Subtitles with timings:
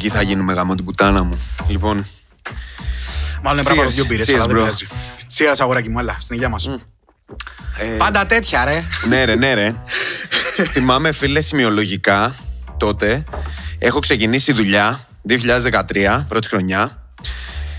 [0.00, 1.38] Τουρκοί θα γίνουμε γάμο την πουτάνα μου.
[1.68, 2.06] Λοιπόν.
[3.42, 4.86] Μάλλον είναι πράγμα δύο μπύρες, αλλά δεν πειράζει.
[5.26, 6.66] Τσίρα, αγοράκι μου, έλα, στην υγεία μας.
[7.78, 7.84] Ε...
[7.98, 8.84] Πάντα τέτοια, ρε.
[9.08, 9.74] ναι, ρε, ναι, ρε.
[10.72, 12.34] Θυμάμαι, φίλε, σημειολογικά
[12.76, 13.24] τότε.
[13.78, 17.12] Έχω ξεκινήσει δουλειά 2013, πρώτη χρονιά.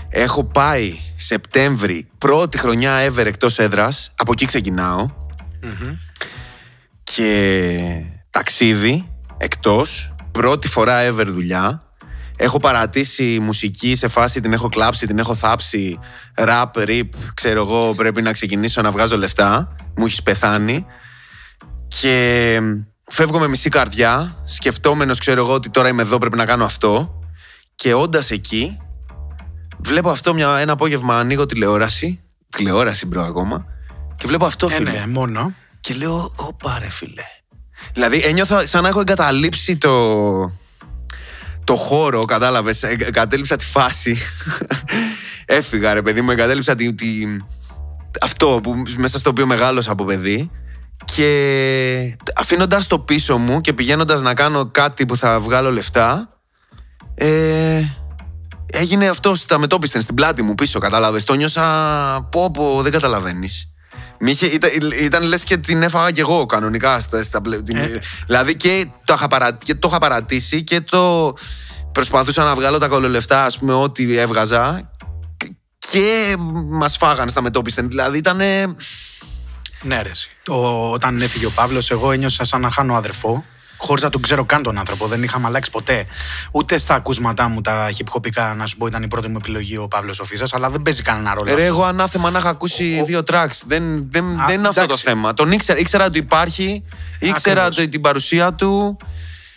[0.08, 4.12] Έχω πάει Σεπτέμβρη, πρώτη χρονιά ever εκτός έδρας.
[4.16, 5.10] Από εκεί ξεκινάω.
[7.04, 7.78] Και
[8.30, 10.14] ταξίδι εκτός.
[10.32, 11.81] Πρώτη φορά ever δουλειά.
[12.42, 15.98] Έχω παρατήσει μουσική σε φάση, την έχω κλάψει, την έχω θάψει.
[16.34, 19.76] Rap, RIP, ξέρω εγώ, πρέπει να ξεκινήσω να βγάζω λεφτά.
[19.96, 20.86] Μου έχεις πεθάνει.
[22.00, 22.58] Και
[23.04, 27.20] φεύγω με μισή καρδιά, σκεφτόμενος ξέρω εγώ ότι τώρα είμαι εδώ πρέπει να κάνω αυτό
[27.74, 28.78] και όντας εκεί
[29.78, 33.66] βλέπω αυτό μια, ένα απόγευμα ανοίγω τηλεόραση, τηλεόραση bro ακόμα
[34.16, 34.90] και βλέπω αυτό ε, φίλε.
[34.90, 35.54] ναι, μόνο.
[35.80, 37.22] Και λέω, ωπα ρε φίλε.
[37.92, 39.90] Δηλαδή ένιωθα σαν να έχω εγκαταλείψει το,
[41.64, 44.18] το χώρο, κατάλαβες, εγκατέλειψα τη φάση.
[45.46, 47.06] Έφυγα ρε παιδί μου, εγκατέλειψα τη, τη,
[48.20, 50.50] αυτό που, μέσα στο οποίο μεγάλωσα από παιδί
[51.04, 56.28] και αφήνοντας το πίσω μου και πηγαίνοντας να κάνω κάτι που θα βγάλω λεφτά,
[57.14, 57.82] ε,
[58.72, 60.78] έγινε αυτό στα μετόπισθεν στην πλάτη μου πίσω.
[60.78, 61.24] Κατάλαβες.
[61.24, 62.28] Το νιώσα.
[62.30, 63.71] Πω, πω, δεν καταλαβαίνεις.
[64.26, 64.70] Ήταν,
[65.00, 67.40] ήταν λες και την έφαγα κι εγώ κανονικά στα, στα
[67.74, 67.98] ε.
[68.26, 71.34] Δηλαδή και το, είχα παρα, και το είχα παρατήσει και το
[71.92, 74.90] προσπαθούσα να βγάλω τα κολολεφτά ας πούμε ό,τι έβγαζα
[75.78, 76.36] και
[76.68, 78.40] μας φάγανε στα μετόπισθεν Δηλαδή ήταν
[79.82, 80.10] ναι, ρε.
[80.92, 83.44] όταν έφυγε ο Παύλος, εγώ ένιωσα σαν να χάνω αδερφό.
[83.84, 85.06] Χωρίς να τον ξέρω καν τον άνθρωπο.
[85.06, 86.06] Δεν είχαμε αλλάξει ποτέ.
[86.50, 89.88] Ούτε στα ακούσματά μου τα hip να σου πω, ήταν η πρώτη μου επιλογή ο
[89.88, 91.54] Παύλος Σοφίζα, αλλά δεν παίζει κανένα ρόλο.
[91.54, 93.62] Ρε, εγώ ανάθεμα να είχα ακούσει δύο tracks.
[93.66, 95.34] Δεν, δεν, δεν είναι αυτό το θέμα.
[95.34, 96.84] Τον ήξερα, ήξερα ότι υπάρχει,
[97.20, 98.96] ήξερα την παρουσία του.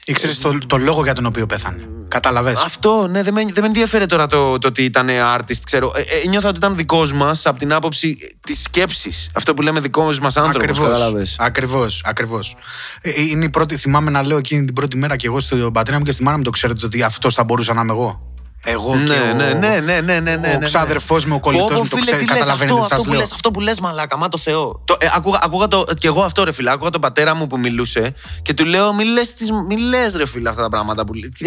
[0.06, 1.88] Ήξερες το, το λόγο για τον οποίο πέθανε.
[2.08, 2.55] Κατάλαβε.
[2.64, 5.08] Αυτό, ναι, δεν με, δεν με ενδιαφέρει τώρα το, το ότι ήταν
[5.38, 5.60] artist.
[5.64, 5.92] Ξέρω.
[5.95, 9.30] Ε, ε, νιώθω ότι ήταν δικός μας από την άποψη της σκέψης.
[9.33, 11.36] Αυτό που λέμε δικός μας άνθρωπος.
[11.39, 12.02] Ακριβώς.
[12.05, 12.58] Ακριβώς.
[13.02, 15.71] Ε, ε, είναι η πρώτη, θυμάμαι να λέω εκείνη την πρώτη μέρα και εγώ στον
[15.71, 18.35] πατέρα μου και στη μάνα μου το ξέρετε ότι αυτό θα μπορούσα να είμαι εγώ.
[18.67, 20.65] Εγώ ναι, και ναι, ναι, ναι, ναι, ναι, ναι, ναι, ο ναι.
[20.65, 22.26] ξάδερφό μου, ο κολλητός μου το ξέρει.
[22.26, 24.81] Καταλαβαίνετε αυτό, αυτό, που λες, αυτό που λες, μαλάκα, μα το Θεό.
[24.86, 26.71] Το, ε, ακούγα, ακούγα το, και εγώ αυτό ρε φίλε.
[26.71, 29.33] Ακούγα τον πατέρα μου που μιλούσε και του λέω, μη λες
[29.67, 31.30] μη λες, ρε φίλε αυτά τα πράγματα που λέει.
[31.30, 31.45] Τι,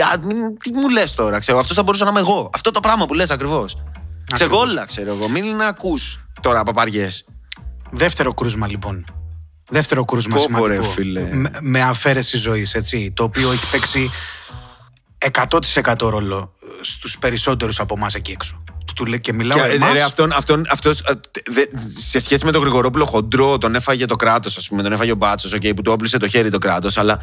[0.58, 1.58] τι μου λες τώρα, ξέρω.
[1.58, 2.50] Αυτός θα μπορούσα να είμαι εγώ.
[2.54, 3.76] Αυτό το πράγμα που λες ακριβώς.
[4.32, 5.28] Ξεγόλα, ξέρω εγώ.
[5.28, 7.24] Μην ακούς τώρα παπαριές.
[7.90, 9.04] Δεύτερο κρούσμα λοιπόν.
[9.70, 10.82] Δεύτερο κρούσμα σημαντικό.
[10.82, 11.28] φίλε.
[11.32, 13.12] Με, με αφαίρεση ζωής, έτσι.
[13.16, 14.10] Το οποίο έχει παίξει
[15.18, 18.62] 100% ρόλο στους περισσότερους από εμάς εκεί έξω.
[18.94, 19.92] Του λέει και μιλάω και, εμάς...
[19.92, 21.02] ρε, αυτόν, αυτόν, αυτός,
[21.50, 21.62] δε,
[21.98, 25.14] σε σχέση με τον Γρηγορόπουλο χοντρό, τον έφαγε το κράτος, ας πούμε, τον έφαγε ο
[25.14, 27.20] Μπάτσος, okay, που του όπλησε το χέρι το κράτος, αλλά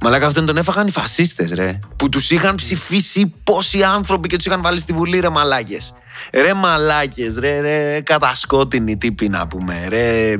[0.00, 1.78] Μαλάκα αυτόν τον έφαγαν οι φασίστες, ρε.
[1.96, 5.94] Που τους είχαν ψηφίσει πόσοι άνθρωποι και τους είχαν βάλει στη Βουλή, ρε μαλάκες.
[6.32, 9.86] Ρε μαλάκες, ρε, ρε, κατασκότεινοι τύποι να πούμε.
[9.88, 10.34] Ρε,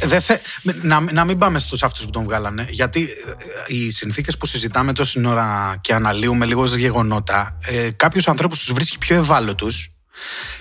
[0.00, 0.36] ε, θε...
[0.82, 2.66] να, να μην πάμε στους αυτούς που τον βγάλανε.
[2.70, 8.58] Γιατί ε, οι συνθήκες που συζητάμε τόση ώρα και αναλύουμε λίγο γεγονότα, ε, κάποιους ανθρώπους
[8.58, 9.91] τους βρίσκει πιο ευάλωτους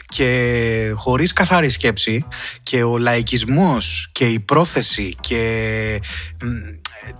[0.07, 2.25] και χωρίς καθαρή σκέψη
[2.63, 6.01] και ο λαϊκισμός και η πρόθεση και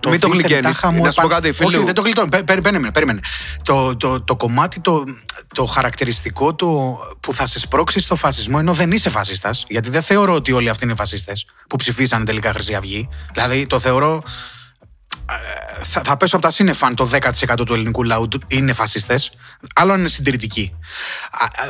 [0.00, 1.70] το Μην το γλυκένεις, να σου πω κάτι φίλου.
[1.74, 3.20] Όχι, δεν το γλιτώνω, περίμενε, περίμενε.
[3.64, 5.04] Το, το, το κομμάτι, το,
[5.54, 10.02] το χαρακτηριστικό του που θα σε σπρώξει στο φασισμό ενώ δεν είσαι φασίστας, γιατί δεν
[10.02, 13.08] θεωρώ ότι όλοι αυτοί είναι φασίστες που ψηφίσανε τελικά Χρυσή Αυγή.
[13.32, 14.28] Δηλαδή το θεωρώ ε,
[15.82, 19.32] θα, θα πέσω από τα σύννεφα αν το 10% του ελληνικού λαού είναι φασίστες.
[19.74, 20.74] Άλλο αν είναι συντηρητικοί.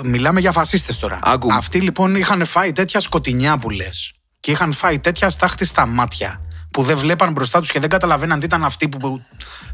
[0.05, 1.19] Μιλάμε για φασίστες τώρα.
[1.51, 4.13] Αυτοί λοιπόν είχαν φάει τέτοια σκοτεινιά που λες.
[4.41, 6.41] Και είχαν φάει τέτοια στάχτη στα μάτια
[6.71, 9.23] που δεν βλέπαν μπροστά τους και δεν καταλαβαίναν τι ήταν αυτοί που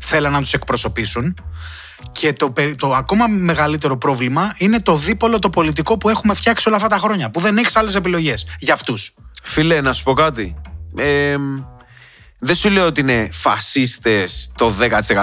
[0.00, 1.36] θέλαν να τους εκπροσωπήσουν.
[2.12, 6.76] Και το, το ακόμα μεγαλύτερο πρόβλημα είναι το δίπολο το πολιτικό που έχουμε φτιάξει όλα
[6.76, 7.30] αυτά τα χρόνια.
[7.30, 9.14] Που δεν έχεις άλλες επιλογές για αυτούς.
[9.42, 10.56] Φίλε, να σου πω κάτι.
[10.96, 11.36] Ε,
[12.38, 14.74] δεν σου λέω ότι είναι φασίστες το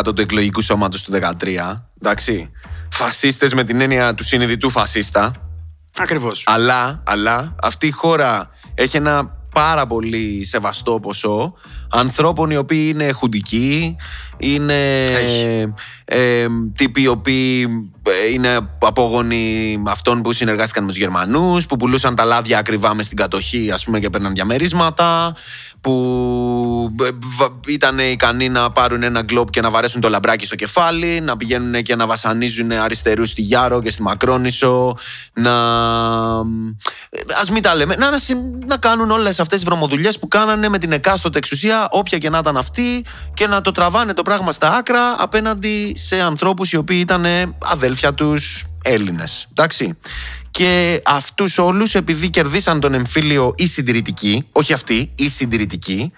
[0.06, 1.84] 10% του εκλογικού σώματος του 13.
[2.02, 2.52] Εντάξει.
[2.90, 5.34] Φασίστες με την έννοια του συνειδητού φασίστα.
[5.98, 6.44] Ακριβώς.
[6.46, 11.54] Αλλά, αλλά αυτή η χώρα έχει ένα πάρα πολύ σεβαστό ποσό
[11.90, 13.96] ανθρώπων οι οποίοι είναι χουντικοί,
[14.38, 15.12] είναι
[16.06, 16.46] ε,
[16.76, 17.68] τύποι οι οποίοι
[18.04, 23.06] ε, είναι απόγονοι αυτών που συνεργάστηκαν με τους Γερμανούς, που πουλούσαν τα λάδια ακριβά μες
[23.06, 25.36] στην κατοχή ας πούμε και παίρναν διαμερίσματα,
[25.86, 31.20] που ε, ήταν ικανοί να πάρουν ένα γκλόπ και να βαρέσουν το λαμπράκι στο κεφάλι,
[31.22, 34.98] να πηγαίνουν και να βασανίζουν αριστερούς στη Γιάρο και στη Μακρόνισο,
[35.34, 35.54] να...
[37.40, 37.96] Α μην τα λέμε.
[37.96, 41.88] Να, να, συ- να κάνουν όλες αυτές τις βρωμοδουλειές που κάνανε με την εκάστοτε εξουσία,
[41.92, 46.22] όποια και να ήταν αυτή, και να το τραβάνε το πράγμα στα άκρα απέναντι σε
[46.22, 47.26] ανθρώπους οι οποίοι ήταν
[47.60, 49.48] αδέλφια τους Έλληνες.
[49.52, 49.98] Εντάξει.
[50.58, 56.12] Και αυτούς όλους, επειδή κερδίσαν τον εμφύλιο οι συντηρητικοί, όχι αυτοί, οι συντηρητικοί,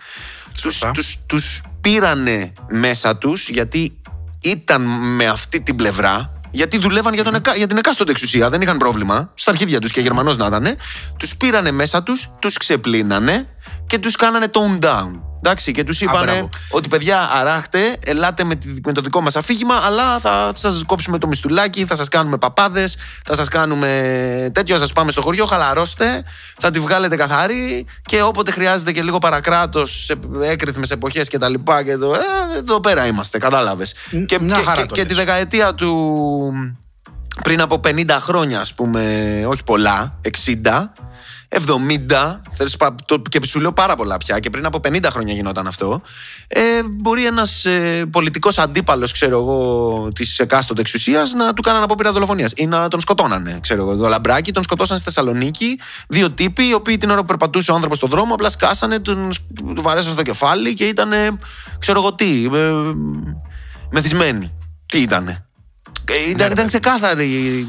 [0.53, 0.91] τους, Σωστά.
[0.91, 3.97] τους, τους πήρανε μέσα τους γιατί
[4.41, 4.81] ήταν
[5.15, 8.77] με αυτή την πλευρά γιατί δουλεύαν για, τον εκα- για την εκάστοτε εξουσία, δεν είχαν
[8.77, 9.31] πρόβλημα.
[9.33, 10.75] Στα αρχίδια τους και Γερμανός να ήταν.
[11.19, 13.47] Τους πήρανε μέσα τους, τους ξεπλύνανε
[13.87, 15.21] και τους κάνανε tone down.
[15.41, 16.49] Εντάξει, και τους είπανε μπράβο.
[16.69, 21.17] ότι παιδιά, αράχτε, ελάτε με, τη- με το δικό μας αφήγημα, αλλά θα σας κόψουμε
[21.17, 23.87] το μιστουλάκι, θα σας κάνουμε παπάδες, θα σας κάνουμε
[24.53, 26.23] τέτοιο, θα σας πάμε στο χωριό, χαλαρώστε,
[26.59, 31.49] θα τη βγάλετε καθαρή και όποτε χρειάζεται και λίγο παρακράτος σε έκρηθμε εποχές και τα
[31.49, 31.83] λοιπά.
[31.83, 33.93] Και το, ε, εδώ πέρα είμαστε, κατάλαβες.
[34.25, 35.09] Και, μια και, χαρά και, το και λες.
[35.09, 36.51] τη δεκαετία του
[37.43, 39.01] πριν από 50 χρόνια, ας πούμε,
[39.47, 40.91] όχι πολλά, 60,
[41.49, 45.33] 70, θες πα- το- και σου λέω πάρα πολλά πια, και πριν από 50 χρόνια
[45.33, 46.01] γινόταν αυτό,
[46.47, 46.59] ε,
[46.89, 52.51] μπορεί ένας ε, πολιτικός αντίπαλος, ξέρω εγώ, της εκάστοτε εξουσίας να του κάνανε απόπειρα δολοφονίας
[52.55, 53.95] ή να τον σκοτώνανε, ξέρω εγώ.
[53.95, 57.73] Το λαμπράκι τον σκοτώσαν στη Θεσσαλονίκη, δύο τύποι, οι οποίοι την ώρα που περπατούσε ο
[57.73, 59.43] άνθρωπος στον δρόμο, απλά σκάσανε, τον, σκ-
[59.75, 61.11] του βαρέσαν στο κεφάλι και ήταν,
[61.79, 62.71] ξέρω εγώ τι, ε,
[63.91, 64.51] μεθυσμένοι.
[64.85, 65.41] Τι ήτανε;
[66.05, 67.25] Ε, Ήταν, ήταν ξεκάθαρη.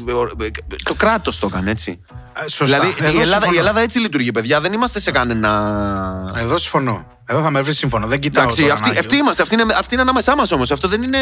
[0.07, 0.47] ε,
[0.83, 1.99] Το κράτος το έκανε έτσι.
[2.45, 2.65] Ε, σωστά.
[2.79, 3.53] Δηλαδή Εδώ η Ελλάδα, συμφωνώ.
[3.53, 4.61] η Ελλάδα έτσι λειτουργεί, παιδιά.
[4.61, 6.33] Δεν είμαστε σε κανένα.
[6.37, 7.05] Εδώ συμφωνώ.
[7.25, 8.07] Εδώ θα με βρει σύμφωνο.
[8.07, 8.43] Δεν κοιτάω.
[8.43, 9.41] Εντάξει, τώρα αυτοί, να- αυτοί είμαστε.
[9.41, 10.71] Αυτοί είναι, αυτοί είναι ανάμεσά μας όμως.
[10.71, 11.19] Αυτό δεν είναι.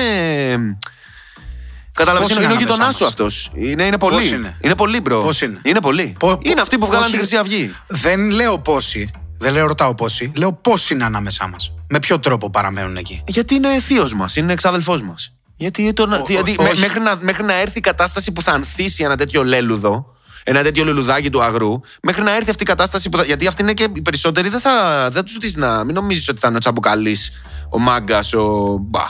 [1.94, 3.52] Κατάλαβε, Πώς είναι, είναι είναι ο γειτονάς ανάμεσά σου μας; αυτός.
[3.56, 4.16] Είναι, είναι πολύ.
[4.16, 5.22] Πώς είναι; είναι πολύ, bro.
[5.22, 6.16] Πώς είναι; Είναι πολύ.
[6.20, 7.76] Πο- είναι αυτοί που βγάλαν τη πώς Χρυσή Αυγή.
[7.88, 9.10] Δεν λέω πόσοι.
[9.40, 10.32] Δεν λέω ρωτάω πόσοι.
[10.36, 11.72] Λέω πώ είναι ανάμεσά μας.
[11.90, 15.32] Με ποιο τρόπο παραμένουν εκεί; Γιατί είναι θείος μας, είναι εξάδελφός μας.
[15.56, 16.80] Γιατί, τον, Ο- γιατί ο- με- όχι.
[16.80, 20.06] μέχρι, να, μέχρι να έρθει η κατάσταση που θα ανθίσει ένα τέτοιο λέλουδο,
[20.50, 23.24] ένα τέτοιο λουλουδάκι του αγρού, μέχρι να έρθει αυτή η κατάσταση που θα.
[23.24, 25.84] Γιατί αυτοί είναι και οι περισσότεροι δεν θα, δεν τους ζητήσει να.
[25.84, 27.32] Μην νομίζεις ότι θα είναι ο Τσαμπουκαλής,
[27.70, 28.78] ο Μάγκας, ο.
[28.82, 29.02] Μπα.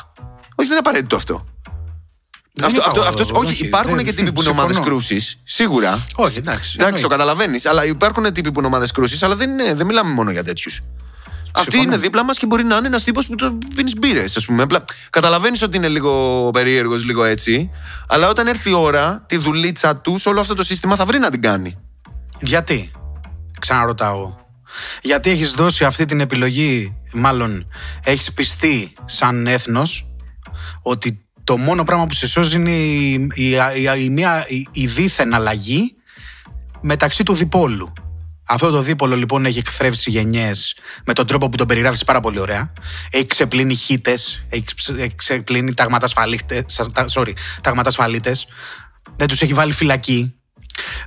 [0.56, 1.45] Όχι, δεν είναι απαραίτητο αυτό.
[2.54, 4.75] Δεν Αυτό, είπα αυτό, εγώ, αυτός, όχι, όχι, υπάρχουν δεν- και τύποι που είναι ομάδες
[4.75, 4.95] συμφωνώ.
[4.95, 5.38] κρούσης.
[5.44, 6.06] Σίγουρα.
[6.16, 7.07] Όχι, εντάξει, Εντάξει, το εννοείται.
[7.07, 7.66] καταλαβαίνεις.
[7.66, 10.81] Αλλά υπάρχουν τύποι που είναι ομάδες κρούσης, αλλά δεν, είναι, δεν μιλάμε μόνο για τέτοιους.
[11.57, 11.94] Αυτή Συμφωνώ.
[11.94, 14.63] είναι δίπλα μας και μπορεί να είναι ένας τύπος που το πίνεις μπύρες, ας πούμε.
[14.63, 17.69] Απλά καταλαβαίνεις ότι είναι λίγο περίεργος, λίγο έτσι.
[18.07, 21.30] Αλλά όταν έρθει η ώρα, τη δουλίτσα τους, όλο αυτό το σύστημα θα βρει να
[21.30, 21.77] την κάνει.
[22.39, 22.92] Γιατί,
[23.59, 24.36] ξαναρωτάω.
[25.01, 27.68] Γιατί έχεις δώσει αυτή την επιλογή, μάλλον
[28.03, 30.07] έχεις πιστεί σαν έθνος
[30.81, 34.88] ότι το μόνο πράγμα που σε σώζει είναι η, η, η, η, μία, η, η
[34.88, 35.95] δίθεν αλλαγή
[36.81, 37.94] μεταξύ του διπόλου;
[38.50, 42.40] Αυτό το δίπολο λοιπόν έχει εκθρέψει γενιές με τον τρόπο που τον περιγράφεις πάρα πολύ
[42.40, 42.74] ωραία.
[43.12, 46.66] Έχει ξεπλύνει χίτες, έχει ξε- έχει ξεπλύνει ταγματασφαλίτε.
[47.14, 48.48] Sorry, ταγματασφαλίτες.
[49.18, 50.36] Δεν τους έχει βάλει φυλακή.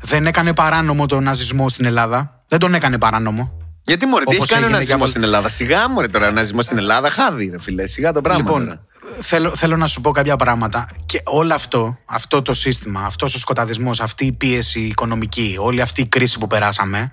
[0.02, 2.44] Δεν έκανε παράνομο τον ναζισμό στην Ελλάδα.
[2.48, 3.59] Δεν τον έκανε παράνομο.
[3.90, 6.28] Γιατί μωρέ, τι έχει Όπως κάνει ο έγινε ναζισμός για- στην Ελλάδα; Σιγά μωρέ τώρα,
[6.28, 7.86] ο ναζισμός στην Ελλάδα, χάδι, ρε φιλέ.
[7.86, 8.42] Σιγά το πράγμα.
[8.42, 8.80] Λοιπόν, τώρα.
[9.22, 10.88] θέλω, θέλω να σου πω κάποια πράγματα.
[11.06, 16.00] Και όλο αυτό, αυτό το σύστημα, αυτός ο σκοταδισμός, αυτή η πίεση οικονομική, όλη αυτή
[16.00, 17.10] η κρίση που περάσαμε,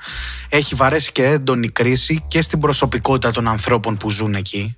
[0.49, 4.77] έχει βαρέσει και έντονη κρίση και στην προσωπικότητα των ανθρώπων που ζουν εκεί.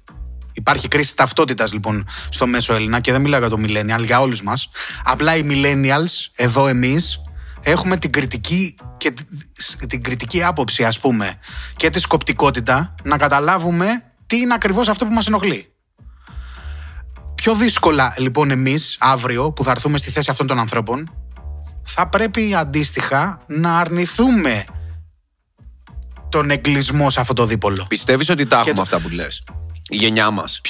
[0.54, 4.42] Υπάρχει κρίση ταυτότητας λοιπόν στο μέσο Έλληνα και δεν μιλάω για το millennial, για όλους
[4.42, 4.70] μας.
[5.04, 7.20] Απλά οι millennials, εδώ εμείς,
[7.62, 9.14] έχουμε την κριτική, και
[9.88, 11.34] την κριτική άποψη, ας πούμε,
[11.76, 13.88] και τη σκοπτικότητα να καταλάβουμε
[14.26, 15.74] τι είναι ακριβώς αυτό που μας ενοχλεί.
[17.36, 21.12] Πιο δύσκολα λοιπόν εμείς αύριο που θα έρθουμε στη θέση αυτών των ανθρώπων
[21.84, 24.64] θα πρέπει αντίστοιχα να αρνηθούμε
[26.30, 27.86] τον εγκλισμό σε αυτό το δίπολο.
[27.90, 29.44] Πιστεύεις ότι τα έχουμε το- αυτά που λες;
[29.90, 30.62] Η γενιά μας.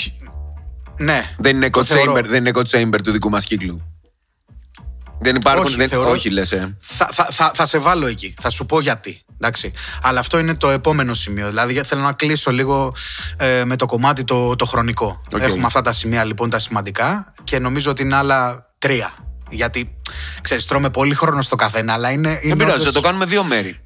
[1.00, 1.30] Ναι.
[1.38, 2.14] Δεν είναι το echo θεωρώ.
[2.14, 3.82] chamber, δεν είναι echo chamber του δικού μας κύκλου.
[5.22, 5.66] Δεν υπάρχουν.
[5.66, 6.52] Όχι, δεν, θεωρώ- όχι λες.
[6.52, 6.76] Ε.
[6.80, 8.34] Θα, θα, θα, θα σε βάλω εκεί.
[8.42, 9.22] Θα σου πω γιατί.
[9.34, 9.72] Εντάξει.
[10.02, 11.48] Αλλά αυτό είναι το επόμενο σημείο.
[11.48, 12.96] Δηλαδή για- θέλω να κλείσω λίγο
[13.38, 15.22] ε, με το κομμάτι το, το χρονικό.
[15.34, 15.42] Οκ.
[15.42, 19.14] Έχουμε αυτά τα σημεία λοιπόν τα σημαντικά και νομίζω ότι είναι άλλα τρία.
[19.50, 19.98] Γιατί
[20.42, 22.30] ξέρεις, τρώμε πολύ χρόνο στο καθένα, αλλά είναι.
[22.30, 23.80] Δεν είναι πειράζει, όντως- θα το κάνουμε δύο μέρη.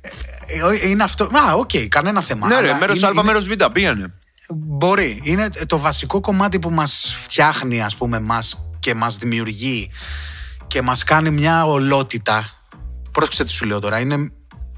[0.82, 1.24] ε, Είναι αυτό.
[1.24, 2.48] Α, οκ, κανένα θέμα.
[2.48, 4.13] ναι, ρε, Αλλά μέρος είναι- Α, είναι- μέρος Β, πήγανε.
[4.50, 5.20] Μπορεί.
[5.24, 9.92] Είναι το βασικό κομμάτι που μας φτιάχνει, ας πούμε, μας και μας δημιουργεί
[10.74, 12.50] και μας κάνει μια ολότητα.
[13.12, 14.00] Πρόσεξε τι σου λέω τώρα.
[14.00, 14.32] Είναι,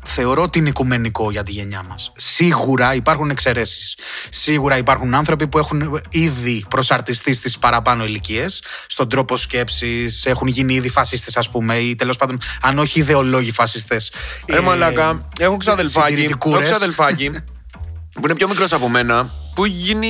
[0.03, 2.11] θεωρώ ότι είναι οικουμενικό για τη γενιά μας.
[2.15, 3.97] Σίγουρα υπάρχουν εξαιρέσεις.
[4.29, 10.73] Σίγουρα υπάρχουν άνθρωποι που έχουν ήδη προσαρτιστεί στις παραπάνω ηλικίες, στον τρόπο σκέψης, έχουν γίνει
[10.73, 14.11] ήδη φασίστες ας πούμε ή τέλος πάντων αν όχι ιδεολόγοι φασίστες.
[14.45, 15.97] Ε, μαλάκα, έχω ξαδελφάκι.
[15.97, 16.69] Έχω συντηρητικούρες.
[16.69, 17.29] ξαδελφάκι
[18.13, 20.07] που είναι πιο μικρός από μένα που έχει γίνει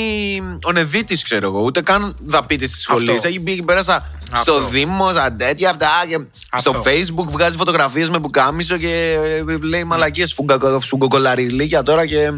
[0.64, 1.62] ο Νεδίτη, ξέρω εγώ.
[1.62, 3.12] Ούτε καν δαπίτης τη σχολή.
[3.12, 3.28] Αυτό.
[3.28, 4.52] Έχει μπει εκεί πέρα στα- Αυτό.
[4.54, 5.88] στο Δήμο, στα τέτοια αυτά.
[6.08, 6.70] Και Αυτό.
[6.72, 10.36] στο Facebook βγάζει φωτογραφίες με μπουκάμισο και ε, λέει μαλακίες
[10.80, 12.32] φουγκοκολαριλίκια τώρα και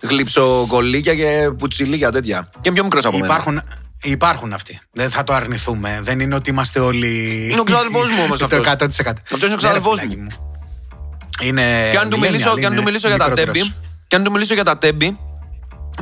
[0.00, 2.48] γλυψοκολίκια και πουτσιλίκια τέτοια.
[2.60, 3.26] Και πιο μικρός από μένα.
[3.34, 3.60] Υπάρχουν,
[4.02, 4.80] υπάρχουν αυτοί.
[4.92, 5.98] Δεν θα το αρνηθούμε.
[6.02, 7.46] Δεν είναι ότι είμαστε όλοι.
[7.50, 8.60] Είναι ο ξάδελφός μου όμως το αυτός.
[8.66, 9.22] 100%.
[9.32, 10.10] Αυτός είναι ο Ναι, ξάδελφός ρε, μου.
[10.14, 11.88] παιδάκι Είναι.
[11.92, 13.58] Και αν του μιλήσω, millennial, και αν του είναι μιλήσω για τα μικρότερος.
[13.58, 13.74] τέμπη,
[14.08, 15.18] και αν του μιλήσω για τα τέμπη,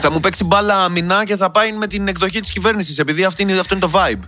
[0.01, 3.43] θα μου παίξει μπάλα αμυνά και θα πάει με την εκδοχή της κυβέρνησης, επειδή αυτή
[3.43, 4.21] είναι, αυτό είναι το vibe.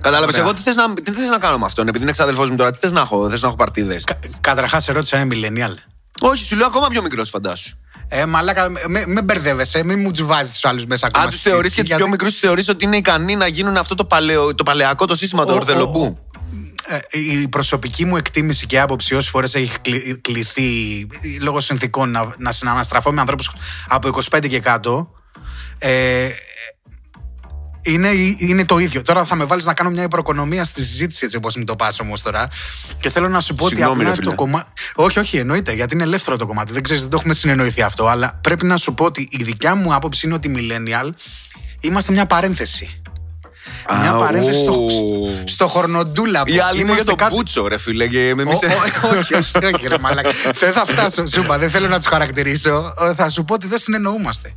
[0.00, 0.34] Κατάλαβες.
[0.34, 0.46] Ωραία.
[0.46, 2.70] Εγώ τι θες να, τι θες να κάνω με αυτόν, επειδή είναι εξαδελφό μου τώρα,
[2.70, 5.74] τι θες να έχω, θες να έχω παρτίδες; Κα- Καταρχάς, ερώτησα είναι millennial.
[6.20, 7.76] Όχι, σου λέω ακόμα πιο μικρός, φαντάσου.
[8.08, 11.24] Ε, μαλάκα, με, με μπερδεύεσαι, μην μου τσουβάζει τους άλλους μέσα ακόμα.
[11.24, 13.36] Αν τους στη θεωρεί και συζήτηση, του πιο γιατί- μικρούς, τους θεωρείς ότι είναι ικανοί
[13.36, 16.18] να γίνουν αυτό το, παλαιο, το παλαιακό το σύστημα του Ο- ορδελοπού.
[16.88, 20.62] Ε, η προσωπική μου εκτίμηση και άποψη όσες φορές έχει κλει- κληθεί
[21.40, 23.50] λόγω συνθήκων να, να συναναστραφώ με ανθρώπους
[23.88, 25.10] από 25 και κάτω.
[25.78, 26.28] Ε,
[27.82, 29.02] είναι, είναι το ίδιο.
[29.02, 32.00] Τώρα θα με βάλεις να κάνω μια υπροκονομία στη συζήτηση έτσι όπως μου το πας
[32.00, 32.48] όμως τώρα.
[33.00, 34.30] Και θέλω να σου πω Συγγνώμη, ότι ρε απλά φίλε.
[34.34, 34.70] το κομμάτι.
[34.94, 36.72] Όχι, όχι, εννοείται, γιατί είναι ελεύθερο το κομμάτι.
[36.72, 38.06] Δεν ξέρεις, δεν το έχουμε συνεννοηθεί αυτό.
[38.06, 41.08] Αλλά πρέπει να σου πω ότι η δικιά μου άποψη είναι ότι οι millennial
[41.80, 43.00] είμαστε μια παρένθεση.
[44.00, 44.88] Μια Α, παρένθεση στο, ω.
[45.44, 46.42] στο χορνοντούλα.
[46.44, 48.06] Οι άλλοι είναι για Είμαστε το κάτι- πούτσο, ρε φίλε.
[48.06, 48.44] Και εμείς...
[48.62, 48.66] Ω,
[49.06, 50.30] ω, όχι, όχι, όχι, ρε μαλάκα.
[50.58, 52.94] Δεν θα φτάσω, σου είπα, δεν θέλω να τους χαρακτηρίσω.
[53.10, 54.52] Ε, Θα σου πω ότι δεν συνεννοούμαστε.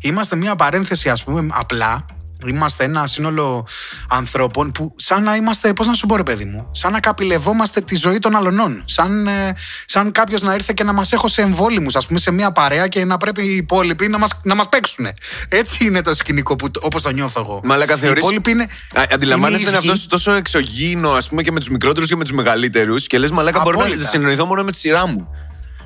[0.00, 2.04] Είμαστε μια παρένθεση, ας πούμε, απλά.
[2.46, 3.66] Είμαστε ένα σύνολο
[4.08, 7.80] ανθρώπων που σαν να είμαστε, πώς να σου πω ρε παιδί μου, σαν να καπηλευόμαστε
[7.80, 8.82] τη ζωή των αλλωνών.
[8.86, 9.54] Σαν, ε,
[9.86, 12.86] σαν κάποιος να ήρθε και να μας έχω σε εμβόλυμους, ας πούμε, σε μια παρέα
[12.88, 15.06] και να πρέπει οι υπόλοιποι να μας, να μας παίξουν.
[15.48, 17.60] Έτσι είναι το σκηνικό που, όπως το νιώθω εγώ.
[17.64, 18.62] Μαλάκα, Οι θεωρείς- υπόλοιποι είναι.
[18.94, 19.88] Α, Αντιλαμβάνεσαι είναι είναι ίδιοι.
[19.90, 23.06] αυτός τόσο εξωγήινο, ας πούμε, και με τους μικρότερους και με τους μεγαλύτερους.
[23.06, 24.08] Και λες, Μαλάκα, μπορώ να Απόλυτα.
[24.08, 25.28] συνεννοηθώ μόνο με τη σειρά μου.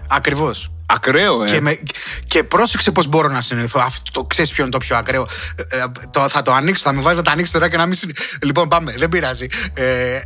[0.09, 0.71] Ακριβώς.
[0.97, 1.51] Ακραίο, ε.
[1.51, 1.79] Και, με,
[2.27, 3.81] και πρόσεξε πώς μπορώ να συνεννοηθώ.
[3.81, 5.27] Αυτό το ξέρεις ποιο είναι το πιο ακραίο.
[5.69, 7.87] Ε, ε, το, θα το ανοίξω, θα με βάζεις να το ανοίξεις τώρα και να
[7.87, 7.95] μην.
[7.95, 9.47] συν- Λοιπόν, πάμε, δεν πειράζει.
[9.75, 10.21] Ε,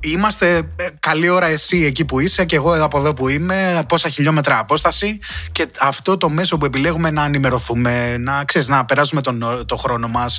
[0.00, 4.08] Είμαστε ε, καλή ώρα εσύ εκεί που είσαι και εγώ από εδώ που είμαι, πόσα
[4.08, 5.18] χιλιόμετρα απόσταση
[5.52, 9.76] και αυτό το μέσο που επιλέγουμε να ενημερωθούμε, να, ξέρεις, να περάσουμε τον, ω- το
[9.76, 10.38] χρόνο μας,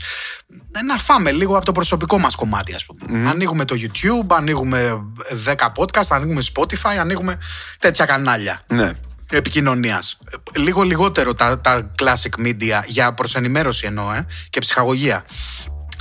[0.71, 3.29] ε, να φάμε λίγο από το προσωπικό μας κομμάτι ας πούμε.
[3.29, 5.01] Ανοίγουμε το YouTube, ανοίγουμε
[5.45, 7.37] 10 podcast, ανοίγουμε Spotify, ανοίγουμε
[7.79, 8.91] τέτοια κανάλια Ναι.
[9.31, 10.17] επικοινωνίας.
[10.57, 15.23] Λίγο λιγότερο τα, τα classic media για προ ενημέρωση εννοώ ε, και ψυχαγωγία.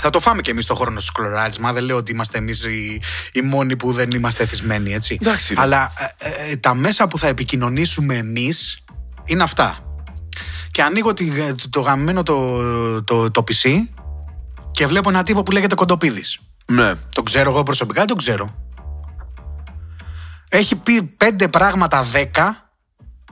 [0.02, 1.72] Θα το φάμε και εμείς το χρόνο τους σκλωράρισμα.
[1.72, 3.02] Δεν λέω ότι είμαστε εμείς οι,
[3.32, 5.18] οι μόνοι που δεν είμαστε εθισμένοι, έτσι.
[5.20, 5.60] Εντάξει, ρε.
[5.60, 8.84] Αλλά ε, ε, τα μέσα που θα επικοινωνήσουμε εμείς
[9.24, 9.78] είναι αυτά.
[10.70, 13.70] Και ανοίγω τη, το, το γαμμένο το, το, το PC
[14.70, 16.38] και βλέπω ένα τύπο που λέγεται Κοντοπίδης.
[16.66, 16.94] Ναι.
[16.94, 18.54] Το ξέρω εγώ προσωπικά, δεν το ξέρω;
[20.48, 22.70] Έχει πει πέντε πράγματα δέκα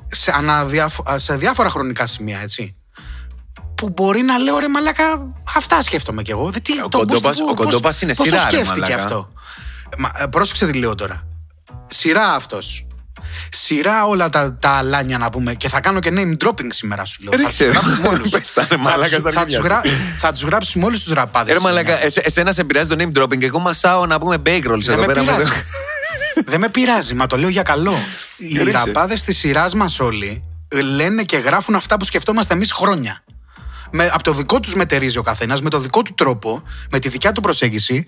[0.08, 2.77] σε, αναδιαφο- σε διάφορα χρονικά σημεία, έτσι.
[3.78, 5.04] Που μπορεί να λέω ρε μαλάκα,
[5.56, 6.50] αυτά σκέφτομαι κι εγώ.
[6.50, 8.80] Δεν, τι, Ο το- πώς- Κοντόπας- πώς- ο Κοντόπας είναι πώς σειρά, το ρε σκέφτηκε
[8.80, 9.02] μαλάκα.
[9.02, 9.32] αυτό.
[9.98, 11.22] Μα, ε, πρόσεξε τι λέω τώρα.
[11.86, 12.86] Σειρά αυτός.
[13.50, 15.54] Σειρά όλα τα, τα αλάνια να πούμε.
[15.54, 17.32] Και θα κάνω και name dropping σήμερα σου λέω.
[17.36, 17.78] Ρίξε, θα ρε.
[17.78, 18.30] τους γράψουμε όλους.
[18.30, 19.82] Πες τα, ρε, Θα μαλάκα, τους- στα θα αρχίδια τους γρα-
[20.18, 21.50] Θα τους γράψουμε όλους τους ραπάδες.
[21.50, 21.82] Ε, Ρε σήμερα.
[21.82, 23.42] μαλάκα, εσέ- εσένα σε πειράζει το name dropping.
[23.42, 25.20] Εγώ μασάω να πούμε bake rolls Δεν εδώ με πέρα.
[25.20, 25.50] πειράζει.
[26.50, 27.94] Δεν με πειράζει, μα το λέω για καλό.
[28.36, 28.70] Οι Ρίξε.
[28.70, 33.22] ραπάδες της σειράς μας όλοι ε, λένε και γράφουν αυτά που σκεφτόμαστε εμείς χρόνια.
[33.90, 37.08] Με, από το δικό τους μετερίζει ο καθένας, με το δικό του τρόπο, με τη
[37.08, 38.04] δικιά του προσέγγιση.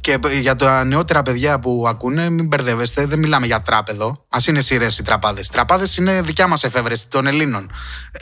[0.00, 4.24] Και ε, για τα νεότερα παιδιά που ακούνε, μην μπερδεύεστε, δεν μιλάμε για τράπεδο.
[4.28, 5.48] Α είναι σειρές οι τραπάδες.
[5.48, 7.70] Τραπάδες είναι δικιά μας εφεύρεση των Ελλήνων.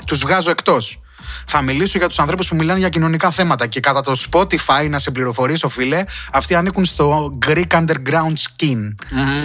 [0.07, 1.01] Τους βγάζω εκτός.
[1.47, 3.67] Θα μιλήσω για τους ανθρώπους που μιλάνε για κοινωνικά θέματα.
[3.67, 8.95] Και κατά το Spotify, να σε πληροφορήσω, φίλε, αυτοί ανήκουν στο Greek Underground Skin.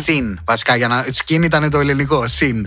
[0.05, 0.75] Scene, βασικά.
[0.75, 1.05] Για να...
[1.05, 2.23] Skin ήταν το ελληνικό.
[2.39, 2.63] Scene.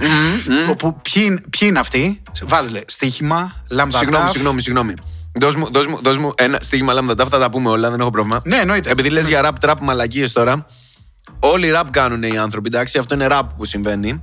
[0.71, 4.33] Όπου, ποιοι, είναι- ποιοι είναι αυτοί, βάλε στοίχημα, λάμδα Συγγνώμη, τάφ.
[4.33, 4.95] συγγνώμη, συγγνώμη.
[5.41, 8.01] Δώσ' μου, δώσ' μου, δώσ' μου ένα στίγμα λάμδα τάφ, θα τα πούμε όλα, δεν
[8.01, 8.41] έχω πρόβλημα.
[8.45, 8.91] Ναι, εννοείται.
[8.91, 10.67] Επειδή λες για rap trap μαλακίες τώρα,
[11.41, 14.21] όλοι rap κάνουν οι άνθρωποι, εντάξει, αυτό είναι rap που συμβαίνει.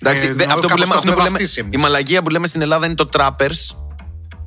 [0.00, 1.78] Εντάξει, Ε, δε- αυτό που κάπως λέμε, το αυτό που έχουμε λέμε, βαφτίσει εμείς.
[1.78, 3.76] η μαλακία που λέμε στην Ελλάδα είναι το trappers.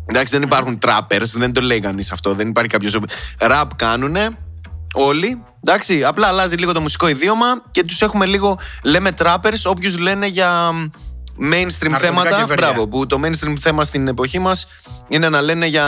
[0.05, 2.97] Εντάξει, δεν υπάρχουν trappers, δεν το λέει κανείς αυτό, δεν υπάρχει κάποιος.
[3.39, 4.29] Rap κάνουνε
[4.93, 5.43] όλοι.
[5.67, 8.59] Εντάξει, απλά αλλάζει λίγο το μουσικό ιδίωμα και τους έχουμε λίγο.
[8.83, 10.69] Λέμε trappers, όποιους λένε για
[11.39, 12.29] mainstream Ναρκωτικά θέματα.
[12.29, 12.55] και βεριά.
[12.55, 14.67] Μπράβο, που το mainstream θέμα στην εποχή μας
[15.07, 15.85] είναι να λένε για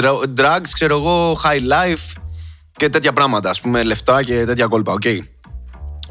[0.00, 2.20] dra- drugs, ξέρω εγώ, high life
[2.76, 3.50] και τέτοια πράγματα.
[3.50, 4.92] Α πούμε, λεφτά και τέτοια κόλπα.
[4.92, 5.02] Οκ.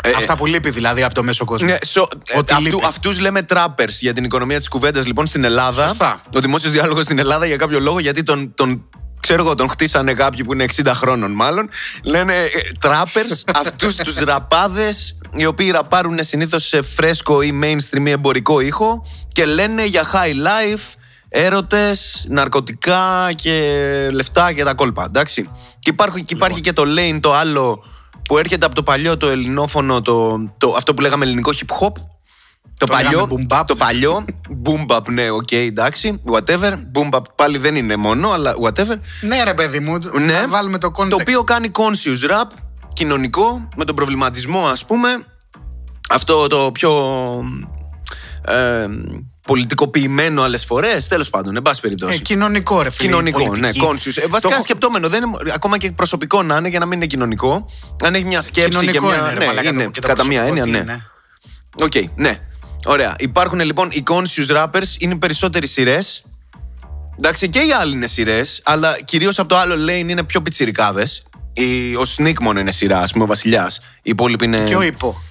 [0.04, 1.68] Ε, Αυτά που λείπει δηλαδή από το μέσο κόσμο.
[1.68, 2.02] ναι, so,
[2.38, 2.86] Ό,τι αυτού, λείπει.
[2.86, 5.88] αυτούς λέμε trappers για την οικονομία της κουβέντας λοιπόν στην Ελλάδα.
[5.88, 6.22] Σωστά.
[6.36, 8.84] Ο δημόσιος διάλογος στην Ελλάδα για κάποιο λόγο γιατί τον, τον
[9.20, 11.70] ξέρω εγώ, τον χτίσανε κάποιοι που είναι 60 χρόνων μάλλον.
[12.04, 12.48] Λένε ε,
[12.82, 19.06] trappers, αυτούς τους ραπάδες οι οποίοι ραπάρουν συνήθως σε φρέσκο ή mainstream ή εμπορικό ήχο
[19.28, 20.94] και λένε για high life,
[21.30, 23.52] έρωτες, ναρκωτικά και
[24.12, 25.04] λεφτά και τα κόλπα.
[25.06, 25.50] Εντάξει.
[25.80, 27.84] Και υπάρχει, και, υπάρχει και το lane το άλλο
[28.28, 31.92] που έρχεται από το παλιό το ελληνόφωνο, το, το, αυτό που λέγαμε ελληνικό hip hop.
[32.78, 33.64] Το, παλιό, λέγαμε boom bap.
[33.66, 34.26] το παλιό,
[34.66, 36.72] boom bap, ναι, οκ, εντάξει, whatever.
[36.94, 39.00] Boom bap πάλι δεν είναι μόνο, αλλά whatever.
[39.22, 40.34] Ναι, ρε παιδί μου, Ναι.
[40.40, 41.10] να βάλουμε το context.
[41.10, 42.50] Το οποίο κάνει conscious rap,
[42.94, 45.10] κοινωνικό, με τον προβληματισμό, ας πούμε.
[46.10, 46.92] Αυτό το πιο
[48.46, 48.88] ε,
[49.46, 52.18] πολιτικοποιημένο άλλες φορές, τέλος πάντων, εν πάση περιπτώσει.
[52.18, 53.08] Ε, κοινωνικό, ρε φίλε.
[53.10, 53.80] Κοινωνικό, η πολιτική.
[53.80, 54.18] ναι, conscious.
[54.18, 56.98] Ε, βασικά Το έχω- σκεπτόμενο, δεν είναι, ακόμα και προσωπικό να είναι για να μην
[56.98, 57.66] είναι κοινωνικό.
[58.04, 59.16] Αν έχει μια σκέψη Κοινωνικό και μια.
[59.24, 60.94] είναι, ρε ναι, μαλάκα, είναι, το- και το κατά μία προσωπικό έννοια, τι ναι.
[60.94, 61.10] είναι.
[62.06, 62.40] Οκ, ναι.
[62.86, 63.16] Ωραία.
[63.20, 66.24] Υπάρχουν λοιπόν οι conscious rappers, είναι περισσότεροι σειρές.
[67.18, 71.24] Εντάξει, και οι άλλοι είναι σειρές, αλλά κυρίως από το άλλο lane είναι πιο πιτσιρικάδες.
[72.00, 73.78] Ο Sneak μόνο είναι σειρά, ας πούμε, ο Βασιλιάς.
[73.78, 74.60] Οι υπόλοιποι είναι.
[74.60, 75.22] Και ο Υπό.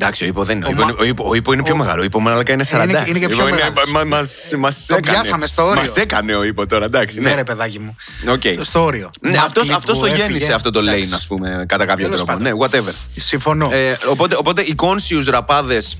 [0.00, 0.66] Εντάξει, ο Υπό δεν είναι.
[0.66, 2.00] Ο, Ο Υπό, Μα- είναι- ο, Υπό, ο Υπό είναι πιο ο- μεγάλο.
[2.00, 2.88] Ο Υπό μαλάκα είναι 40.
[2.88, 3.90] είναι- είναι και πιο μεγάλος.
[3.90, 5.16] Μα, μας, μας Τον έκανε.
[5.16, 5.80] πιάσαμε στο όριο.
[5.82, 7.20] Μας έκανε ο Υπό τώρα, εντάξει.
[7.20, 7.96] Ναι, Ναι, ρε παιδάκι μου.
[8.28, 8.42] Οκ.
[8.60, 9.10] Στο όριο.
[9.20, 10.22] Ναι, Μαρκ αυτός, Λίπ αυτός που το έφυγε.
[10.26, 11.08] γέννησε αυτό το Εντάξει.
[11.12, 12.38] lane, ας πούμε, κατά κάποιο Τέλος τρόπο.
[12.38, 12.58] πάντων.
[12.58, 12.92] Ναι, whatever.
[13.16, 13.68] Συμφωνώ.
[13.72, 15.96] Ε, οπότε, οπότε οι conscious ραπάδες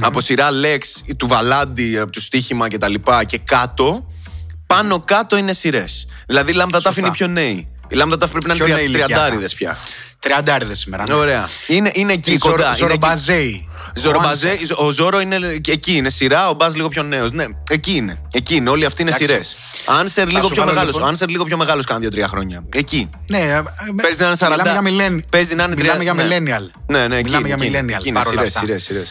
[0.00, 0.78] από σειρά Lex,
[1.16, 4.06] του Βαλάντι, από του στοίχημα και τα λοιπά και κάτω,
[4.66, 6.06] πάνω κάτω είναι σειρές.
[6.26, 7.68] Δηλαδή η Λάμδα Τάφ είναι πιο νέοι.
[7.88, 9.14] Η Λάμδα Τάφ πρέπει να Πιο είναι νέοι τρια- ηλικιακά.
[9.22, 9.78] τριαντάριδες πια.
[10.26, 11.04] Τριαντάριδες σήμερα.
[11.08, 11.14] ναι.
[11.14, 11.48] Ωραία.
[11.66, 12.56] Είναι, είναι εκεί Η κοντά.
[12.56, 13.46] Ζορο- είναι Ζορομπαζέη.
[13.46, 14.00] εκεί.
[14.00, 15.36] Ζορομπαζέ, ο Ζόρο είναι
[15.68, 17.30] εκεί, είναι σειρά, ο Μπάζ λίγο πιο νέος.
[17.30, 18.20] Ναι, εκεί είναι.
[18.32, 18.70] Εκεί είναι.
[18.70, 19.32] Όλοι αυτοί είναι Εντάξει.
[19.32, 19.56] σειρές.
[19.86, 20.92] Άνσερ λίγο σου πιο βάλω μεγάλος.
[20.94, 22.64] λοιπόν- Άνσερ λίγο πιο μεγάλος κάνει δύο-τρία χρόνια.
[22.74, 23.10] Εκεί.
[23.30, 24.62] Ναι, ε, με- Παίζει να είναι 40.
[24.62, 25.22] Μιλάμε για millennial.
[25.30, 26.22] Παίζει να είναι Μιλάμε 30, για ναι.
[26.22, 26.70] millennial.
[26.86, 27.78] Ναι, ναι, εκεί Μιλάμε είναι, για εκεί είναι.
[27.80, 27.96] millennial.
[27.96, 29.02] Εκεί είναι,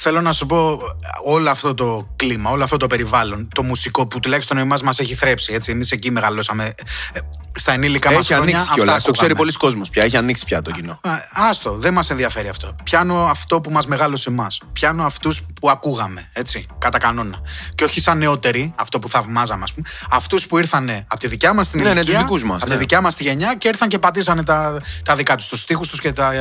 [0.04, 0.78] Θέλω να σου πω
[1.24, 5.14] όλο αυτό το κλίμα, όλο αυτό το περιβάλλον, το μουσικό που τουλάχιστον εμάς μας έχει
[5.14, 5.52] θρέψει.
[5.52, 5.70] Έτσι.
[5.70, 6.64] Εμείς εκεί μεγαλώσαμε.
[7.12, 7.20] Ε,
[7.56, 8.42] Στα ενήλικα μας Έχει χρόνια.
[8.42, 9.02] ανοίξει αυτά κιόλας.
[9.02, 9.50] Το ξέρει ακούγαμε.
[9.52, 10.02] πολλοί κόσμος πια.
[10.02, 10.98] Έχει ανοίξει πια το κοινό.
[11.02, 12.74] Α, Άστο, δεν μας ενδιαφέρει αυτό.
[12.84, 14.60] Πιάνω αυτό που μας μεγάλωσε εμάς.
[14.72, 16.28] Πιάνω αυτούς που ακούγαμε.
[16.32, 17.36] Έτσι, κατά κανόνα.
[17.74, 19.88] Και όχι σαν νεότεροι, αυτό που θαυμάζαμε, ας πούμε.
[20.10, 22.12] Αυτούς που ήρθαν από τη δικιά μας την Ναι, ναι, ηλικία.
[22.14, 22.72] τους δικούς μας, Από ναι.
[22.72, 25.88] τη δικιά μας τη γενιά και ήρθαν και πατήσανε τα, τα δικά τους, τους στίχους
[25.88, 26.32] τους και τα,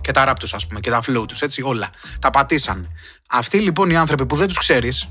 [0.00, 1.40] και τα rap τους, ας πούμε, και τα flow τους.
[1.40, 1.88] Έτσι, όλα.
[2.18, 2.30] Τα
[2.84, 3.00] πατήσανε.
[3.30, 5.08] Αυτοί λοιπόν οι άνθρωποι που δεν τους ξέρεις,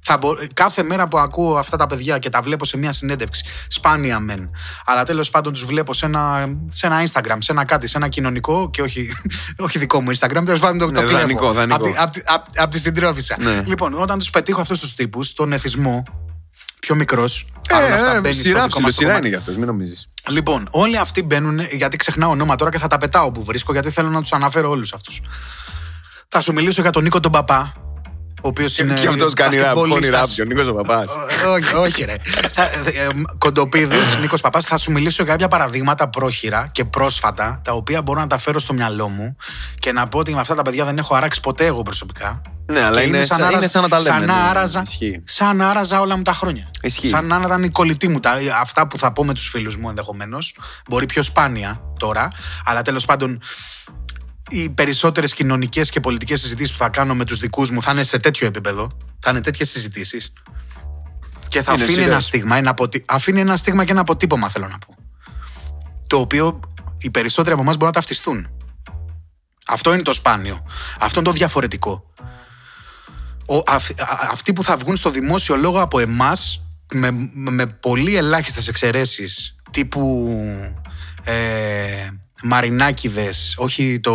[0.00, 0.30] θα μπο...
[0.54, 4.50] Κάθε μέρα που ακούω αυτά τα παιδιά και τα βλέπω σε μια συνέντευξη, σπάνια μεν.
[4.84, 8.08] Αλλά τέλος πάντων τους βλέπω σε ένα, σε ένα Instagram, σε ένα κάτι, σε ένα
[8.08, 9.08] κοινωνικό και όχι,
[9.66, 10.42] όχι δικό μου Instagram.
[10.44, 11.18] Τέλος πάντων το, το Ναι, κλέβω.
[11.20, 11.74] δανεικό, δανεικό.
[11.74, 13.36] Από τη, απ' τη- απ' απ' τη συντρόφισσα.
[13.40, 13.62] Ναι.
[13.66, 16.02] Λοιπόν, όταν τους πετύχω αυτούς τους τύπους, τον εθισμό,
[16.80, 17.46] πιο μικρός.
[18.22, 20.08] Ε, ε, σειρά, ψηλό, σειρά είναι για αυτό, μην νομίζεις.
[20.28, 23.90] Λοιπόν, όλοι αυτοί μπαίνουν, γιατί ξεχνάω ονόμα τώρα και θα τα πετάω που βρίσκω, γιατί
[23.90, 25.20] θέλω να τους αναφέρω όλους αυτούς.
[26.30, 27.72] Θα σου μιλήσω για τον Νίκο τον Παπά,
[28.42, 28.94] ο οποίος είναι.
[28.94, 29.76] Και αυτός κάνει ραπ.
[29.76, 30.20] Φωνή μπασκετμπολίστας.
[30.20, 30.28] ραπ.
[30.34, 31.10] Και ο Νίκος ο παπάς.
[31.56, 32.14] όχι, όχι, ρε.
[33.38, 38.20] Κοντοπίδης, Νίκος Παπάς, θα σου μιλήσω για κάποια παραδείγματα πρόχειρα και πρόσφατα, τα οποία μπορώ
[38.20, 39.36] να τα φέρω στο μυαλό μου
[39.78, 42.40] και να πω ότι με αυτά τα παιδιά δεν έχω αράξει ποτέ εγώ προσωπικά.
[42.66, 44.80] Ναι, αλλά Και είναι σαν- άραζα- είναι σαν να τα λέμε, Σαν να ναι, άραζα,
[44.86, 45.22] ισχύει.
[45.24, 46.70] σαν να άραζα όλα μου τα χρόνια.
[46.82, 47.08] Ισχύει.
[47.08, 48.20] Σαν να ήταν η κολλητή μου.
[48.20, 50.56] Τα, αυτά που θα πω με τους φίλους μου ενδεχομένως.
[50.88, 52.28] Μπορεί πιο σπάνια τώρα,
[52.64, 53.40] αλλά τέλος πάντων
[54.48, 58.02] οι περισσότερες κοινωνικές και πολιτικές συζητήσεις που θα κάνω με τους δικούς μου θα είναι
[58.02, 58.88] σε τέτοιο επίπεδο.
[59.20, 60.32] Θα είναι τέτοιες συζητήσεις.
[61.48, 62.12] Και θα Είναι αφήνει σειρές.
[62.12, 63.04] ένα στίγμα, ένα αποτι...
[63.08, 64.94] αφήνει ένα στίγμα και ένα αποτύπωμα, θέλω να πω.
[66.06, 66.60] Το οποίο
[66.98, 68.48] οι περισσότεροι από εμάς μπορούν να ταυτιστούν.
[69.66, 70.64] Αυτό είναι το σπάνιο.
[71.00, 72.12] Αυτό είναι το διαφορετικό.
[73.46, 78.16] Ο, αυ- α- αυτοί που θα βγουν στο δημόσιο λόγο από εμάς με, με πολύ
[78.16, 80.28] ελάχιστες εξαιρέσεις τύπου
[81.24, 82.08] ε,
[82.42, 84.12] μαρινάκιδες, όχι το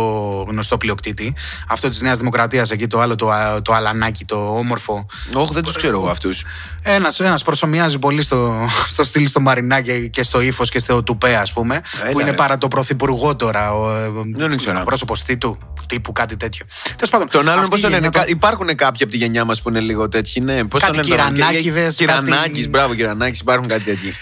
[0.48, 1.34] γνωστό πλειοκτήτη,
[1.68, 5.06] αυτό της Νέας Δημοκρατίας εκεί το άλλο το, α- το αλανάκι, το όμορφο.
[5.34, 6.44] Όχι, δεν τους ξέρω εγώ αυτούς.
[6.82, 11.36] Ένας, ένας προσωμιάζει πολύ στο, στο στυλ στο μαρινάκι και στο ύφος και στο τουπέ,
[11.36, 12.36] ας πούμε, Έλα, που είναι ρε.
[12.36, 14.80] παρά το πρωθυπουργό τώρα, ο, Δεν ήξερα.
[14.80, 15.58] ο πρόσωπος τίτου,
[15.88, 16.66] τύπου κάτι τέτοιο.
[16.96, 18.02] Τέλος πάντων, Τον άλλον, αυτή πώς η τον λένε.
[18.02, 20.40] γενιά κα- Υπάρχουν κάποιοι από τη γενιά μας που είναι λίγο τέτοιοι.
[20.40, 21.16] Ναι, πώς Κάτι τον λένε.
[21.32, 24.14] κυρανάκηδες, Κυρανάκης, κάτι- μπράβο, κυρανάκης, υπάρχουν κάτι τέτοιοι.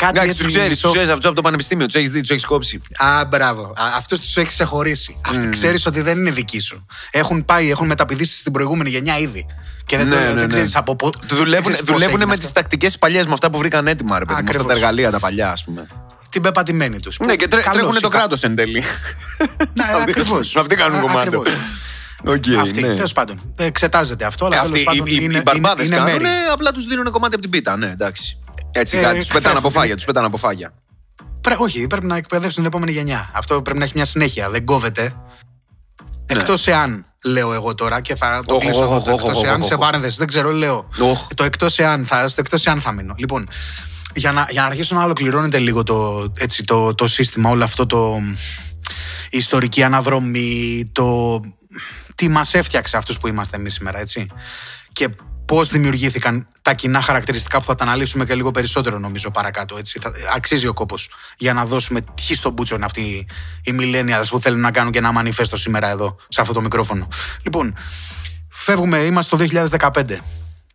[0.00, 2.20] Κάτι Εντάξει, έτσι τους ξέρεις, τους soft- ξέρει αυτού από το πανεπιστήμιο, τους έχεις δει,
[2.20, 2.80] τους έχεις κόψει.
[2.96, 3.72] Α, μπράβο.
[3.96, 5.20] Αυτούς τους έχεις ξεχωρίσει.
[5.28, 6.86] Αυτοί ξέρεις ότι δεν είναι δικοί σου.
[7.10, 9.46] Έχουν πάει, έχουν μεταπηδήσει στην προηγούμενη γενιά ήδη.
[9.86, 10.46] Και δεν, Ναι, το- ναι, δεν ναι.
[10.46, 11.10] ξέρεις από πού.
[11.28, 14.48] Του δουλεύουν, δουλεύουν με τις τακτικές παλιές, με αυτά που βρήκαν έτοιμα, ρε παιδί μου.
[14.48, 14.66] Αυτά Ακριβώς.
[14.66, 15.86] τα εργαλεία τα παλιά, ας πούμε.
[16.28, 17.18] Την πεπατημένη τους.
[17.18, 18.82] Ναι, και τρέ, τρέχουν το κράτος εν τέλει.
[19.74, 20.56] Ναι, ακριβώς.
[20.56, 21.36] Αυτοί κάνουν κομμάτι.
[21.36, 22.94] Οκ, Αυτή, ναι.
[22.94, 23.52] τέλος πάντων.
[23.56, 26.22] Εξετάζεται αυτό, αλλά Ε, τέλος Αυτοί πάντων οι, οι, είναι, οι μπαρμπάδες είναι, είναι κάνουν,
[26.22, 26.34] μέρη.
[26.52, 27.76] απλά τους δίνουν κομμάτι από την πίτα.
[27.76, 28.36] Ναι, εντάξει.
[28.72, 29.18] Έτσι, Ε, κάτι.
[29.18, 29.58] Τους πετάνε ξέφυγε.
[29.58, 30.72] από φάγια, τους πετάνε από φάγια.
[31.40, 33.30] Πρέ- όχι, πρέπει να εκπαιδεύσουν την επόμενη γενιά.
[33.34, 34.50] Αυτό πρέπει να έχει μια συνέχεια.
[34.50, 35.12] Δεν κόβεται.
[36.26, 38.58] Εκτός εάν, λέω εγώ τώρα και θα το Ναι.
[38.58, 39.04] Οχ, κλείσω οχ, εδώ.
[39.04, 39.80] Το οχ, εκτός οχ, εάν οχ, σε οχ.
[39.80, 40.88] παρένθεση, δεν ξέρω, λέω.
[41.00, 41.26] Οχ.
[41.34, 43.14] Το εκτός εάν θα, στο εκτός εάν θα μείνω.
[43.18, 43.48] Λοιπόν,
[44.14, 47.86] για να, για να αρχίσω να ολοκληρώνεται λίγο το, έτσι, το, το σύστημα, όλο αυτό
[47.86, 48.20] το.
[49.30, 51.40] η ιστορική αναδρομή, το.
[52.14, 54.26] τι μας έφτιαξε αυτούς που είμαστε εμείς σήμερα, έτσι.
[54.92, 55.08] Και
[55.50, 59.76] πώς δημιουργήθηκαν τα κοινά χαρακτηριστικά που θα τα αναλύσουμε και λίγο περισσότερο νομίζω παρακάτω.
[59.76, 59.98] Έτσι.
[59.98, 63.26] Θα, αξίζει ο κόπος για να δώσουμε τυχή στον Μπούτσον αυτοί
[63.62, 67.08] οι millennials που θέλουν να κάνουν και ένα μανιφέστο σήμερα εδώ, σε αυτό το μικρόφωνο.
[67.42, 67.74] Λοιπόν,
[68.50, 70.16] φεύγουμε, είμαστε το 2015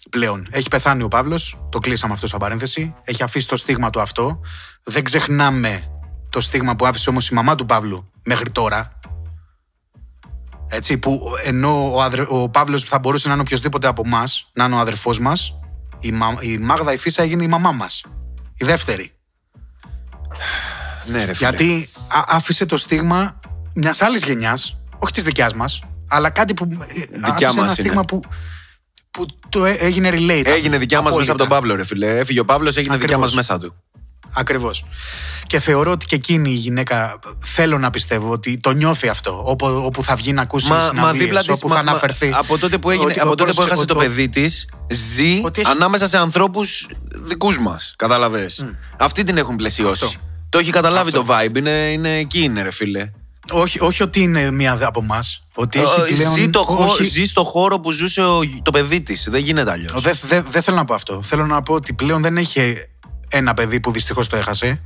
[0.09, 0.47] πλέον.
[0.51, 2.93] Έχει πεθάνει ο Παύλος, το κλείσαμε αυτό σαν παρένθεση.
[3.03, 4.39] Έχει αφήσει το στίγμα του αυτό.
[4.83, 5.83] Δεν ξεχνάμε
[6.29, 8.94] το στίγμα που άφησε όμως η μαμά του Παύλου μέχρι τώρα.
[10.67, 12.25] Έτσι, που ενώ ο, αδρε...
[12.29, 15.53] ο Παύλος θα μπορούσε να είναι οποιοδήποτε από εμάς, να είναι ο αδερφός μας,
[15.99, 16.35] η, Μα...
[16.39, 18.03] η Μάγδα η Φίσα έγινε η μαμά μας.
[18.57, 19.11] Η δεύτερη.
[21.05, 21.49] Ναι, ρε φίλε.
[21.49, 23.39] Γιατί α- άφησε το στίγμα
[23.73, 26.67] μιας άλλης γενιάς, όχι της δικιάς μας, αλλά κάτι που.
[26.71, 27.71] ε, άφησε μας ένα είναι.
[27.71, 28.19] στίγμα που,
[29.11, 30.45] που το έ- έγινε relate.
[30.45, 31.47] Έγινε δικιά μας μέσα από τον Απόλυτα.
[31.47, 32.17] Παύλο, ρε φίλε.
[32.19, 33.47] Έφυγε ο Παύλος, έγινε δικιά μας Ακριβώς.
[33.55, 33.83] μέσα του.
[34.35, 34.85] Ακριβώς.
[35.47, 39.41] Και θεωρώ ότι και εκείνη η γυναίκα, θέλω να πιστεύω ότι το νιώθει αυτό.
[39.45, 41.51] Όπου, όπου θα βγει να ακούσει Μα, μα συναυλίες, δίπλα τη.
[41.51, 42.31] όπου θα αναφερθεί.
[42.33, 45.41] Από τότε που, έγινε, ότι- από τότε που πρόσεξε, έχασε το ότι- παιδί της, ζει
[45.43, 46.87] ότι έχει- ανάμεσα σε ανθρώπους
[47.21, 47.93] δικούς μας.
[47.97, 48.49] Κατάλαβε.
[48.99, 50.05] Αυτοί την έχουν πλαισιώσει.
[50.05, 50.17] Αυτό.
[50.49, 51.23] Το έχει καταλάβει Αυτό.
[51.23, 51.57] το vibe.
[51.57, 53.09] Είναι, είναι εκεί, είναι, ρε φίλε.
[53.51, 55.43] Όχι, όχι ότι είναι μία από εμάς.
[55.55, 56.33] Ότι έχει Ε, πλέον.
[56.33, 59.27] ζει, το χώ- όχι- ζει στο χώρο που ζούσε ο- το παιδί της.
[59.29, 60.01] Δεν γίνεται αλλιώς.
[60.01, 61.21] Δεν δε, δεν θέλω να πω αυτό.
[61.21, 62.75] Θέλω να πω ότι πλέον δεν έχει
[63.37, 64.81] ένα παιδί που δυστυχώς το έχασε.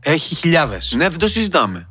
[0.00, 0.92] Έχει χιλιάδες.
[0.96, 1.88] Ναι, δεν το συζητάμε.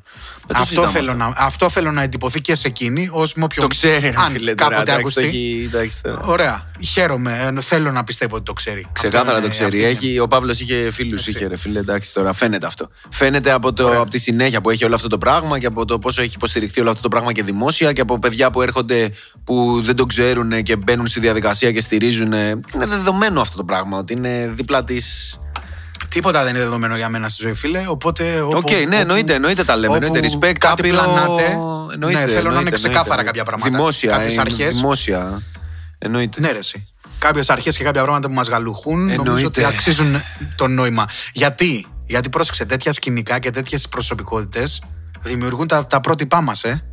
[0.48, 3.44] Δεν το Αυτό συζητάμε θέλω, να, αυτό θέλω να εντυπωθεί και σε εκείνη ως με
[3.44, 3.62] όποιον.
[3.62, 4.54] Το ξέρει, ρε αν φίλε.
[4.54, 5.38] Τώρα, κάποτε εντάξει, το ακουστεί.
[5.38, 6.22] έχει- εντάξει, τώρα.
[6.26, 6.72] Ωραία.
[6.88, 7.54] Χαίρομαι.
[7.58, 8.88] Ε, Θέλω να πιστεύω ότι το ξέρει.
[8.92, 9.68] Ξεκάθαρα Αυτό το είναι- ξέρει.
[9.68, 10.10] αυτή είναι.
[10.12, 11.80] Έχει, ο Παύλος είχε φίλους, είχε ρε φίλε.
[11.80, 12.90] Εντάξει τώρα, φαίνεται αυτό.
[13.10, 16.00] Φαίνεται από, το, από τη συνέχεια που έχει όλο αυτό το πράγμα και από το
[16.00, 19.12] πόσο έχει υποστηριχθεί όλο αυτό το πράγμα και δημόσια και από παιδιά που έρχονται
[19.44, 22.34] που δεν το ξέρουν και μπαίνουν στη διαδικασία και στηρίζουν.
[22.34, 24.96] Είναι δεδομένο αυτό το πράγμα ότι είναι δίπλα τη.
[26.16, 27.86] Τίποτα δεν είναι δεδομένο για μένα στη ζωή, φίλε.
[27.88, 28.42] Οπότε.
[28.42, 29.96] Οκ, όπου- ναι, όπου- εννοείται, εννοείται τα λέμε.
[29.96, 30.98] όπου Εννοείται respect, κάτι άπειρο.
[30.98, 31.44] πλανάτε.
[31.94, 33.24] Εννοείται, ναι, θέλω να είναι εννοείται, ξεκάθαρα εννοείται.
[33.24, 33.70] κάποια πράγματα.
[33.78, 34.76] Δημόσια, Κάποιες ε, αρχές.
[34.76, 35.42] δημόσια.
[35.98, 36.40] Εννοείται.
[36.40, 36.88] Ναι, ρε, εσύ.
[37.20, 39.46] Κάποιες αρχές και κάποια πράγματα που μας γαλουχούν νομίζω Εννοείται.
[39.48, 40.22] ότι αξίζουν
[40.56, 41.06] το νόημα.
[41.34, 44.82] Γιατί, Γιατί πρόσεξε, τέτοια σκηνικά και τέτοιες προσωπικότητες
[45.22, 46.84] δημιουργούν τα, τα πρότυπά μας, ε.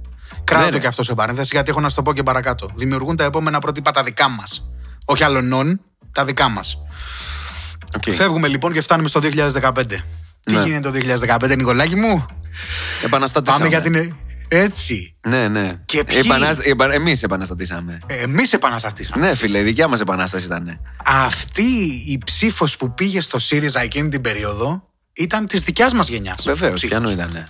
[0.45, 0.83] Κράτα Ναι, το ρε.
[0.83, 2.71] και αυτό σε παρένθεση, γιατί έχω να σου το πω και παρακάτω.
[2.75, 4.71] Δημιουργούν τα επόμενα πρότυπα τα δικά μας.
[5.05, 5.81] Όχι άλλων,
[6.13, 6.77] τα δικά μας.
[7.97, 8.15] Οκ.
[8.15, 9.85] Φεύγουμε λοιπόν και φτάνουμε στο 2015.
[10.41, 10.63] Τι Ναι.
[10.63, 10.99] γίνεται το
[11.41, 12.27] 2015, Νικολάκη μου;
[13.05, 13.69] Επαναστατήσαμε.
[13.69, 14.17] Πάμε για την.
[14.49, 15.15] Έτσι.
[15.29, 15.73] Ναι, ναι.
[15.85, 16.63] Και ποιοι; Επαναστα...
[16.65, 16.93] επα...
[16.93, 17.99] Εμείς επαναστατήσαμε.
[18.07, 19.27] Εμείς επαναστατήσαμε.
[19.27, 20.81] Ναι, φίλε, η δικιά μας επανάσταση ήταν.
[21.05, 26.43] Αυτή η ψήφος που πήγε στο ΣΥΡΙΖΑ εκείνη την περίοδο ήταν της δικιάς μας γενιάς.
[26.45, 27.49] Βεβαίως, πιανού ήταν.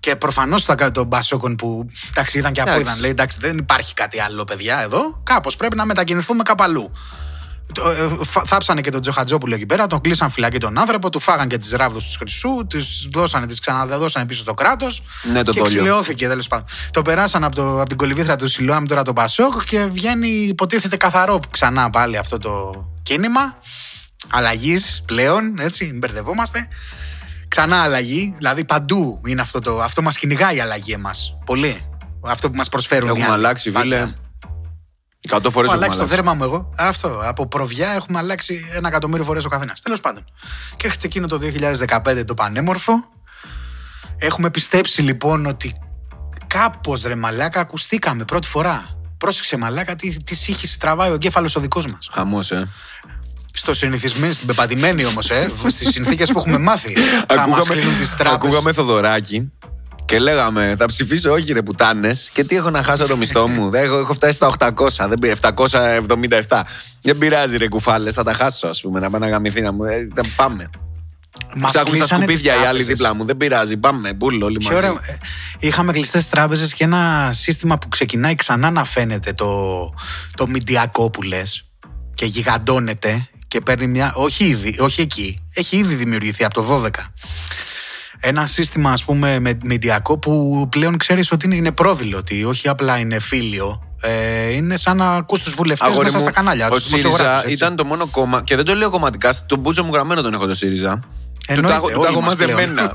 [0.00, 2.88] Και προφανώς των Μπασόκων που εντάξει, ήταν και από Εντάξει.
[2.88, 3.00] είδαν.
[3.00, 5.20] Λέει εντάξει, δεν υπάρχει κάτι άλλο, παιδιά, εδώ.
[5.24, 6.92] Κάπως πρέπει να μετακινηθούμε κάπου αλλού.
[7.72, 11.18] Το, ε, φα- Θάψανε και τον Τζοχατζόπουλο εκεί πέρα, τον κλείσαν φυλακή τον άνθρωπο, του
[11.20, 15.02] φάγαν και τις ράβδους του χρυσού, τις δώσανε, τις ξαναδώσανε πίσω στο κράτος.
[15.32, 15.74] Ναι, το και δόλιο.
[15.74, 16.66] ξυλιώθηκε τέλος πάντων.
[16.90, 20.96] Το περάσαν από, το, από την κολυβήθρα του Σιλόαμ τώρα το Πασόκ και βγαίνει, υποτίθεται
[20.96, 22.72] καθαρό ξανά πάλι αυτό το
[23.02, 23.58] κίνημα.
[24.30, 26.68] Αλλαγής πλέον, έτσι, μην μπερδευόμαστε.
[27.48, 29.82] Ξανά αλλαγή, δηλαδή παντού είναι αυτό το.
[29.82, 31.34] Αυτό μας κυνηγάει η αλλαγή εμάς.
[31.44, 31.80] Πολύ.
[32.26, 33.08] Αυτό που μας προσφέρουν.
[33.08, 33.34] οι Έχουμε άλλοι.
[33.34, 33.84] αλλάξει, Πάντα.
[33.96, 34.12] φίλε.
[35.26, 36.22] Εκατό φορές Έχω έχουμε αλλάξει το αλλάξει.
[36.22, 36.70] δέρμα μου εγώ.
[36.76, 37.20] Αυτό.
[37.22, 39.80] Από προβιά έχουμε αλλάξει ένα εκατομμύριο φορές ο καθένας.
[39.80, 40.24] Τέλος πάντων.
[40.76, 42.92] Και έρχεται εκείνο το 2015 το πανέμορφο.
[44.16, 45.74] Έχουμε πιστέψει λοιπόν ότι
[46.46, 48.88] κάπως ρε μαλάκα ακουστήκαμε πρώτη φορά.
[49.18, 52.08] Πρόσεξε μαλάκα τι, τι σύγχυση τραβάει ο εγκέφαλος ο δικός μας.
[52.12, 52.68] Χαμός, ε.
[53.52, 56.96] Στο συνηθισμένο, στην πεπατημένη όμως, ε, στις συνθήκες που έχουμε μάθει.
[57.34, 58.34] θα μας κλείνουν τις τράπεζε.
[58.34, 59.52] ακούγαμε Θοδωράκι
[60.04, 63.70] και λέγαμε θα ψηφίσω όχι ρε πουτάνες και τι έχω να χάσω το μισθό μου;
[63.70, 65.34] Δεν έχω, έχω φτάσει στα 800, δεν πήρε
[66.48, 66.60] 777.
[67.02, 69.84] Δεν πειράζει ρε κουφάλες, θα τα χάσω ας πούμε να πάνε να γαμηθεί να μου.
[69.84, 70.70] Ε, δεν πάμε.
[71.56, 72.86] Μας Ψάχνουν στα κλείσανε τις σκουπίδια οι άλλοι τράπεζες.
[72.86, 73.24] δίπλα μου.
[73.24, 74.12] Δεν πειράζει, πάμε.
[74.12, 74.76] Μπουλ όλοι Και μαζί.
[74.76, 75.16] ωραία, ε,
[75.58, 79.90] είχαμε κλειστές τράπεζες και ένα σύστημα που ξεκινάει ξανά να φαίνεται το,
[80.34, 81.64] το μηντιακό που λες
[82.14, 84.12] και γιγαντώνεται και παίρνει μια.
[84.14, 85.38] Όχι, ήδη, όχι εκεί.
[85.54, 86.88] Έχει ήδη δημιουργηθεί από το 12.
[88.26, 92.68] Ένα σύστημα, ας πούμε, με μηντιακό που πλέον ξέρεις ότι είναι, είναι πρόδειλο, ότι όχι
[92.68, 93.82] απλά είναι φίλιο.
[94.00, 96.68] Ε, είναι σαν να ακούς τους βουλευτές Αγόρι μέσα μου, στα κανάλια.
[96.68, 97.54] Ο τους δημοσιογράφους, ΣΥΡΙΖΑ έτσι.
[97.54, 98.42] ήταν το μόνο κόμμα.
[98.42, 99.34] Και δεν το λέω κομματικά.
[99.46, 101.00] Τον μπούτσο μου γραμμένο τον έχω το ΣΥΡΙΖΑ.
[101.46, 102.52] Του Εννοείται, τα έχω- του τα όλοι έχω μας πλέον.
[102.52, 102.92] μαζεμένα.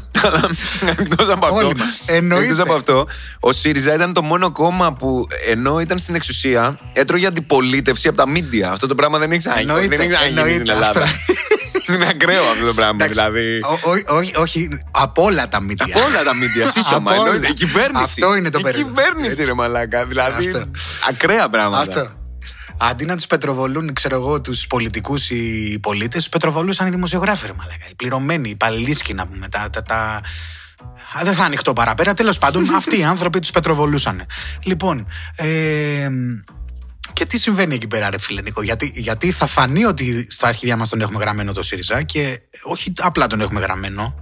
[1.00, 1.58] Εκτός από αυτό.
[1.58, 2.00] Όλοι μας.
[2.06, 2.46] Εννοείται.
[2.46, 3.08] Εκτός από αυτό,
[3.40, 8.28] ο ΣΥΡΙΖΑ ήταν το μόνο κόμμα που ενώ ήταν στην εξουσία, έτρωγε αντιπολίτευση από τα
[8.28, 8.72] μίντια.
[8.72, 9.70] Αυτό το πράγμα δεν έχει ξαναγίνει.
[9.72, 11.02] Εννοείται, Δεν έχει ξαναγίνει στην εννοείται Ελλάδα.
[11.02, 11.34] αυτό.
[11.94, 12.94] Είναι ακραίο αυτό το πράγμα.
[13.06, 13.60] Εντάξει, Δηλαδή.
[13.64, 15.86] ο- ο- όχι, όχι, από όλα τα μύτια.
[15.96, 16.68] Από όλα τα μίντια.
[16.68, 17.12] Σύσσωμα.
[17.12, 17.30] Από όλα.
[17.32, 17.48] εννοείται.
[17.48, 18.04] Η κυβέρνηση.
[18.04, 18.90] Αυτό είναι το Η περίεργο.
[18.94, 19.46] κυβέρνηση, Έτσι.
[19.46, 20.06] ρε Μαλάκα.
[20.06, 20.48] Δηλαδή.
[20.48, 20.72] Αυτό.
[21.10, 21.82] Ακραία πράγματα.
[21.82, 22.10] Αυτό.
[22.82, 27.46] Αντί να τους πετροβολούν, ξέρω εγώ, τους πολιτικούς ή οι πολίτες, τους πετροβολούσαν οι δημοσιογράφοι,
[27.48, 27.86] ρε μαλάκα.
[27.90, 29.48] Οι πληρωμένοι, οι παλιλίσκοι να πούμε.
[29.50, 29.98] Τα, τα, τα...
[31.18, 32.14] Α, Δεν θα ανοιχτώ παραπέρα.
[32.14, 34.26] Τέλος πάντων, αυτοί οι άνθρωποι τους πετροβολούσαν.
[34.64, 36.10] Λοιπόν, ε,
[37.14, 40.76] και τι συμβαίνει εκεί πέρα, ρε φίλε Νίκο; Γιατί, γιατί θα φανεί ότι στα αρχίδια
[40.78, 44.16] μας τον έχουμε γραμμένο το ΣΥΡΙΖΑ και όχι απλά τον έχουμε γραμμένο.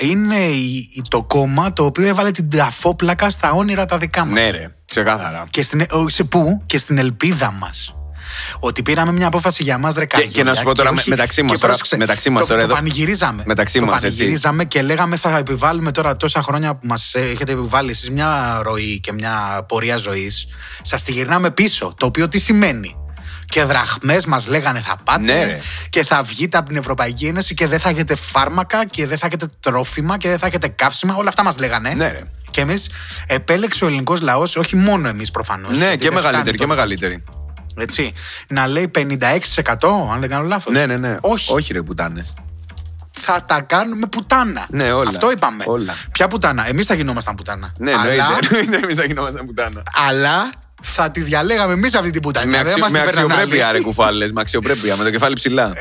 [0.00, 4.32] Είναι η- το κόμμα το οποίο έβαλε την ταφόπλακα στα όνειρα τα δικά μας.
[4.40, 5.46] Ναι, ρε, ξεκάθαρα.
[5.50, 7.94] Και στην, ο, σε πού; Και στην ελπίδα μας.
[8.60, 11.42] Ότι πήραμε μια απόφαση για μας, ρε Και- και να σου πω τώρα, όχι- μεταξύ
[11.42, 13.42] μας και τώρα- πρόσεξε, μεταξύ μας το, τώρα το εδώ- πανηγυρίζαμε.
[13.46, 14.16] μεταξύ το μας, έτσι.
[14.16, 19.00] πανηγυρίζαμε και λέγαμε θα επιβάλλουμε τώρα τόσα χρόνια που μας έχετε επιβάλει εσείς μια ροή
[19.00, 20.46] και μια πορεία ζωής.
[20.82, 21.94] Σας τη γυρνάμε πίσω.
[21.96, 22.94] Το οποίο τι σημαίνει;
[23.50, 25.60] Και δραχμές μας λέγανε θα πάτε Ναι, ρε.
[25.90, 29.26] και θα βγείτε από την Ευρωπαϊκή Ένωση και δεν θα έχετε φάρμακα και δεν θα
[29.26, 31.14] έχετε τρόφιμα και δεν θα έχετε καύσιμα.
[31.14, 31.94] Όλα αυτά μας λέγανε.
[31.94, 32.20] Ναι, ρε.
[32.50, 32.90] Και εμείς
[33.26, 35.78] επέλεξε ο ελληνικός λαός, όχι μόνο εμείς προφανώς.
[35.78, 37.24] Ναι, και μεγαλύτερη, και μεγαλύτερη.
[37.76, 38.12] Έτσι.
[38.48, 40.72] Να λέει 56% αν δεν κάνω λάθος.
[40.72, 41.16] Ναι, ναι, ναι.
[41.20, 41.52] Όχι.
[41.52, 42.34] Όχι, ρε, πουτάνες.
[43.22, 44.66] Θα τα κάνουμε πουτάνα.
[44.70, 45.08] Ναι, όλα.
[45.08, 45.64] Αυτό είπαμε.
[45.66, 45.94] Όλα.
[46.12, 47.72] Ποια πουτάνα; Εμείς θα γινόμασταν πουτάνα.
[47.78, 48.76] Ναι, αλλά, εννοείται.
[48.82, 49.82] Εμείς θα γινόμασταν πουτάνα.
[50.08, 50.50] αλλά
[50.82, 52.46] θα τη διαλέγαμε εμείς αυτή την πουτάνα.
[52.46, 53.76] Με, Δεν αξιο, μας με τη φέρναν αξιοπρέπεια, άλλοι.
[53.78, 54.32] ρε κουφάλες.
[54.32, 55.72] Με αξιοπρέπεια, με το κεφάλι ψηλά.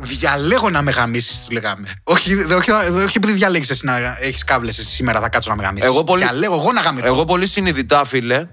[0.00, 1.88] Διαλέγω να με γαμίσεις, του λέγαμε.
[2.04, 5.50] Όχι, δε- όχι, δε- όχι επειδή διαλέγει εσύ να έχεις κάβλες εσύ σήμερα, θα κάτσω
[5.50, 5.88] να με γαμίσεις.
[5.88, 7.06] Εγώ πολύ- Διαλέγω εγώ να γαμηθώ.
[7.06, 8.46] Εγώ πολύ συνειδητά, φίλε.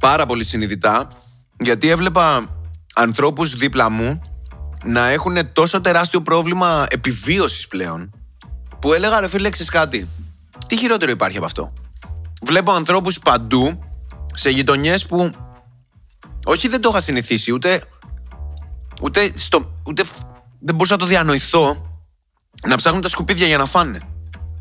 [0.00, 1.08] Πάρα πολύ συνειδητά.
[1.60, 2.44] Γιατί έβλεπα
[2.94, 4.20] ανθρώπους δίπλα μου
[4.84, 8.10] να έχουν τόσο τεράστιο πρόβλημα επιβίωσης πλέον.
[8.80, 10.08] Που έλεγα ρε φίλε, ξέρεις κάτι;
[10.66, 11.72] Τι χειρότερο υπάρχει από αυτό;
[12.46, 13.78] Βλέπω ανθρώπους παντού
[14.34, 15.30] σε γειτονιές που
[16.44, 17.82] όχι δεν το είχα συνηθίσει ούτε
[19.02, 20.16] ούτε, στο, ούτε φ-
[20.60, 21.88] δεν μπορούσα να το διανοηθώ
[22.66, 23.98] να ψάχνουν τα σκουπίδια για να φάνε.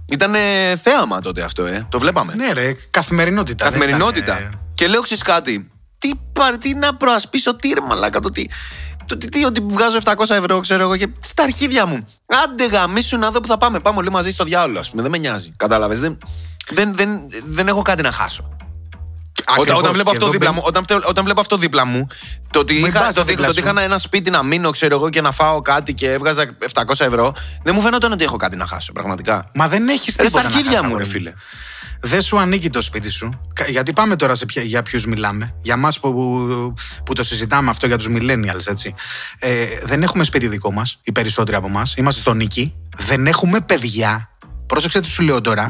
[0.05, 0.39] Ήτανε
[0.81, 1.87] θέαμα τότε αυτό, ε.
[1.89, 2.33] Το βλέπαμε.
[2.35, 3.69] Ναι, ρε, καθημερινότητα.
[3.69, 4.39] δεν Καθημερινότητα.
[4.39, 5.71] ήταν, ε, Και λέω ξέρει κάτι.
[5.97, 8.45] Τι, πα- τι να προασπίσω, τι ρε μαλάκα, το τι.
[9.05, 12.05] Το τι, τι, ότι βγάζω 700 ευρώ, ξέρω εγώ, και στα αρχίδια μου.
[12.43, 13.79] Άντε γαμίσου να δω που θα πάμε.
[13.79, 15.01] Πάμε όλοι μαζί στο διάολο, ας πούμε.
[15.01, 15.53] Δεν με νοιάζει.
[15.57, 15.99] Κατάλαβες.
[15.99, 16.17] Δεν,
[16.69, 18.49] δεν, δεν, δεν έχω κάτι να χάσω.
[19.45, 19.79] Όταν, Ακριβώς.
[19.79, 22.07] όταν, βλέπω Και αυτό εδώ δίπλα μπαίνει- μου, όταν, φτε- όταν βλέπω αυτό δίπλα μου,
[22.51, 23.67] το ότι Μην είχα, πας το, ότι- δίπλα το ότι σου.
[23.73, 27.33] είχα ένα σπίτι να μείνω, ξέρω εγώ, και να φάω κάτι και έβγαζα 700 ευρώ,
[27.63, 29.49] δεν μου φαίνονταν ότι έχω κάτι να χάσω, πραγματικά.
[29.53, 30.29] Μα δεν έχεις Ρε τίποτα.
[30.43, 31.33] στα να αρχίδια χάσεις, μου, ρε αγόρι φίλε.
[32.05, 33.39] Δεν σου ανήκει το σπίτι σου.
[33.53, 35.55] Κα- Γιατί πάμε τώρα σε ποια, για ποιους μιλάμε.
[35.61, 36.73] Για εμά που, που,
[37.05, 38.95] που το συζητάμε αυτό για τους millennials, έτσι.
[39.39, 41.83] Ε, δεν έχουμε σπίτι δικό μας, οι περισσότεροι από εμά.
[41.95, 42.75] Είμαστε στο νίκη.
[42.97, 44.29] Δεν έχουμε παιδιά.
[44.65, 45.67] Πρόσεξε τι σου λέω τώρα.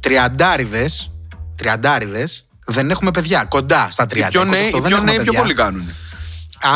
[0.00, 1.10] Τριαντάριδες.
[1.56, 2.46] Τριαντάριδες.
[2.64, 3.44] Δεν έχουμε παιδιά.
[3.48, 4.16] Κοντά στα 30.
[4.16, 5.40] Οι πιο 28, νέοι, οι δεν πιο, έχουμε νέοι πιο παιδιά.
[5.40, 5.94] πολύ κάνουν.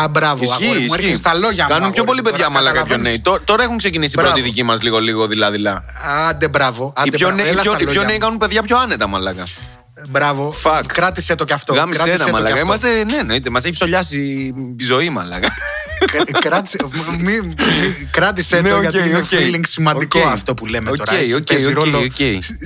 [0.03, 0.43] Α, μπράβο.
[0.43, 0.95] Ισχύει, αγόρι μου, ισχύει.
[0.99, 1.71] έρχεσαι στα λόγια μου.
[1.71, 3.09] Κάνουν πιο αγόρι πολύ μου, παιδιά τώρα μαλάκα πιο καταλαβαίνεις.
[3.25, 3.35] νέοι.
[3.39, 4.33] Τω- Τώρα έχουν ξεκινήσει οι Μπράβο.
[4.33, 5.85] πρώτοι δικοί μα λίγο-λίγο δειλά-δειλά.
[6.29, 6.85] Άντε, μπράβο.
[6.97, 7.35] Οι Άντε, πιο, μπράβο.
[7.43, 8.21] νέοι, οι Έλα πιο, στα οι πιο λόγια νέοι μου.
[8.25, 9.45] κάνουν παιδιά πιο άνετα μαλάκα.
[10.09, 10.55] Μπράβο.
[10.65, 10.83] Fuck.
[10.87, 11.75] Κράτησε το κι αυτό.
[11.75, 12.55] Γάμισε Κράτησε ένα το κι μαλάκα.
[12.55, 12.67] αυτό.
[12.67, 13.51] Είμαστε, ναι, εννοείται.
[13.51, 14.19] Μας έχει ψωλιάσει
[14.79, 15.49] η ζωή μαλάκα.
[16.13, 16.79] Κα- κράτησε,
[17.19, 17.55] μη- μη-
[18.11, 19.25] κράτησε Ναι, το οκ, γιατί είναι OK.
[19.31, 20.27] feeling σημαντικό Οκ.
[20.27, 21.15] αυτό που λέμε Οκ, τώρα.
[21.19, 22.13] Έχει- οκ, παίζει οκ, ρόλο οκ.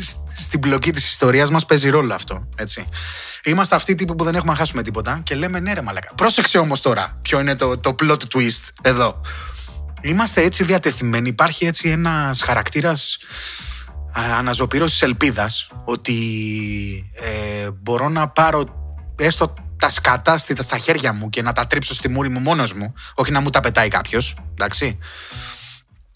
[0.00, 2.48] σ- Στην πλοκή της ιστορίας μας παίζει ρόλο αυτό.
[2.56, 2.84] Έτσι.
[3.44, 6.14] Είμαστε αυτοί οι τύποι που δεν έχουμε να χάσουμε τίποτα και λέμε ναι ρε μαλάκα.
[6.14, 9.20] Πρόσεξε όμως τώρα ποιο είναι το, το plot twist εδώ.
[10.02, 11.28] Είμαστε έτσι διατεθειμένοι.
[11.28, 13.18] Υπάρχει έτσι ένας χαρακτήρας
[14.12, 16.14] α, αναζωπήρωσης ελπίδας ότι
[17.14, 18.64] ε, μπορώ να πάρω
[19.18, 22.72] έστω τα σκατά στη- στα χέρια μου και να τα τρίψω στη μούρη μου μόνος
[22.72, 24.98] μου, όχι να μου τα πετάει κάποιος, εντάξει.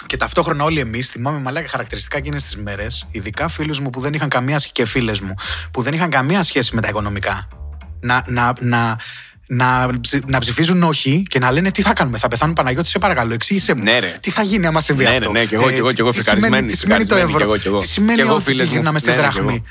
[0.06, 4.14] Και ταυτόχρονα όλοι εμείς θυμάμαι μαλάκα χαρακτηριστικά εκείνες τις μέρες, ειδικά φίλους μου που δεν
[4.14, 5.34] είχαν καμία σχέση και φίλες μου
[5.70, 7.48] που δεν είχαν καμία σχέση με τα οικονομικά.
[8.00, 8.98] Να, να, να,
[9.46, 12.98] να, ψη- να ψηφίζουν όχι και να λένε τι θα κάνουμε, θα πεθάνουν Παναγιώτης, σε
[12.98, 13.82] παρακαλώ, εξήγησέ μου.
[13.82, 14.16] Ναι, ρε.
[14.20, 16.10] Τι θα γίνει άμα συμβεί Ναι, αυτό; ναι, ναι, και εγώ, και εγώ, και εγώ,
[16.10, 17.78] τι φρικαρισμένη, σημαίνει- Τι σημαίνει το φρικαρισμένη, ευρώ, και εγώ, και εγώ.
[17.78, 19.52] τι σημαίνει Και εγώ, ότι φίλες μου, γυρνάμε στη ναι, ναι, και δραχμή.
[19.54, 19.64] εγώ.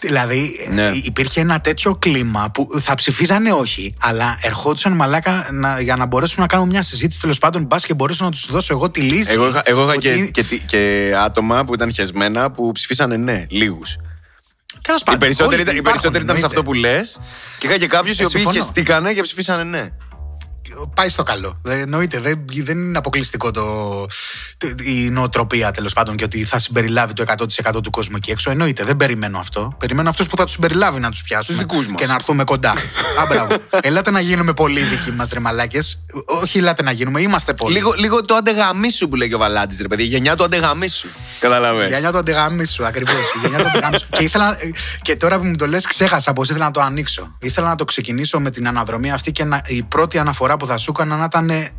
[0.00, 0.86] Δηλαδή Ναι.
[0.86, 6.06] ε, υπήρχε ένα τέτοιο κλίμα που θα ψηφίζανε όχι, αλλά ερχόντουσαν μαλάκα να, για να
[6.06, 7.64] μπορέσουμε να κάνουμε μια συζήτηση τέλος πάντων.
[7.64, 9.32] Μπας και μπορέσω να τους δώσω εγώ τη λύση.
[9.32, 13.16] Εγώ είχα, εγώ είχα Ότι- και, και, τι- και άτομα που ήταν χεσμένα που ψηφίσανε
[13.16, 13.96] ναι, λίγους.
[14.86, 16.88] Τέλος Οι πάντων, περισσότεροι, όλοι ήταν, οι υπάρχουν, περισσότεροι ήταν σε αυτό εννοείται.
[16.88, 17.20] που λες.
[17.58, 18.58] Και είχα και κάποιους οι οποίοι συμφωνώ.
[18.64, 19.90] χεστήκανε και ψηφίσανε ναι.
[20.94, 21.58] Πάει στο καλό.
[21.62, 22.20] Δεν, εννοείται.
[22.20, 23.62] Δεν, δεν είναι αποκλειστικό το,
[24.56, 27.24] το- η νοοτροπία τέλος πάντων και ότι θα συμπεριλάβει το
[27.74, 28.50] 100% του κόσμου εκεί έξω.
[28.50, 28.84] Εννοείται.
[28.84, 29.76] Δεν περιμένω αυτό.
[29.78, 31.58] Περιμένω αυτούς που θα τους συμπεριλάβει να τους πιάσουμε.
[31.58, 32.00] Τους δικούς μας.
[32.00, 32.70] Και να έρθουμε κοντά.
[33.20, 33.56] Α, μπράβο.
[33.80, 35.78] Ελάτε να γίνουμε πολύ δικοί μας τρεμαλάκε.
[36.42, 37.20] Όχι, ελάτε να γίνουμε.
[37.20, 37.74] Είμαστε πολλοί.
[37.74, 40.02] Λίγο, λίγο το αντεγαμίσου που λέει και ο Βαλάντης, ρε παιδί.
[40.02, 41.08] Η γενιά του αντεγαμίσου.
[41.40, 41.86] Καταλαβες.
[41.90, 43.20] Η γενιά του αντεγάμισου, ακριβώς.
[43.42, 44.06] γενιά του αντεγάμισου.
[44.10, 44.56] και, ήθελα,
[45.02, 47.36] και τώρα που μου το λες, ξέχασα πώ ήθελα να το ανοίξω.
[47.38, 50.78] Ήθελα να το ξεκινήσω με την αναδρομή αυτή και να, η πρώτη αναφορά που θα
[50.78, 51.70] σου έκανα να ήταν ε,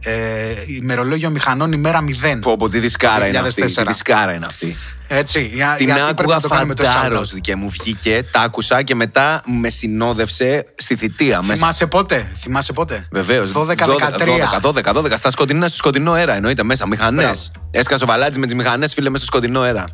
[0.68, 2.04] ημερολόγιο μηχανών ημέρα
[2.36, 2.38] 0.
[2.42, 3.64] Πω, πω, τι δισκάρα είναι αυτή.
[3.64, 3.74] 2004.
[3.76, 4.78] Τι δισκάρα είναι αυτή.
[5.08, 5.52] Έτσι.
[5.54, 7.42] Για, Την γιατί πρέπει άκουγα να το κάνουμε τόσο φαντάρος shout-out.
[7.42, 11.54] και μου βγήκε, τα άκουσα και μετά με συνόδευσε στη θητεία μέσα.
[11.54, 13.52] Θυμάσαι πότε, θυμάσαι πότε; Βεβαίως.
[13.52, 14.60] 12-13.
[14.62, 16.88] 12, 12, 12, στα σκοτεινά, στο σκοτεινό αέρα εννοείται μέσα.
[16.88, 17.24] Μηχανές.
[17.24, 17.70] Μπράβο.
[17.72, 19.86] Έσκασε ο Βαλάτζη με τις μηχανές, φίλε, μέσα στο σκοτεινό αέρα.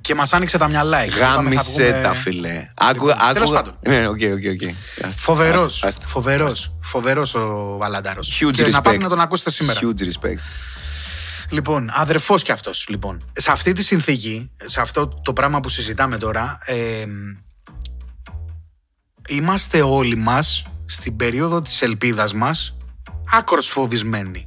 [0.00, 1.16] Και μας άνοιξε τα μυαλά εκεί.
[1.16, 2.70] Είπαμε, θα Γάμησέ βγούμε- τα φίλε.
[2.74, 3.14] Άκουγα.
[3.14, 3.78] Λοιπόν, τέλος άκουγα- πάντων.
[4.00, 4.68] Ναι, OK, OK, OK.
[5.06, 5.62] Άστα, Φοβερός.
[5.74, 6.06] άστα, άστα.
[6.06, 6.72] Φοβερός.
[6.82, 8.40] Φοβερός ο Βαλαντάρος.
[8.40, 8.82] Huge Και να respect.
[8.82, 9.80] πάτε να τον ακούσετε σήμερα.
[9.82, 10.38] Huge respect.
[11.50, 12.86] Λοιπόν, αδερφός κι αυτός.
[12.88, 17.04] Λοιπόν, σε αυτή τη συνθήκη, σε αυτό το πράγμα που συζητάμε τώρα, ε,
[19.28, 22.76] είμαστε όλοι μας στην περίοδο της ελπίδας μας
[23.32, 24.46] άκρος φοβισμένοι.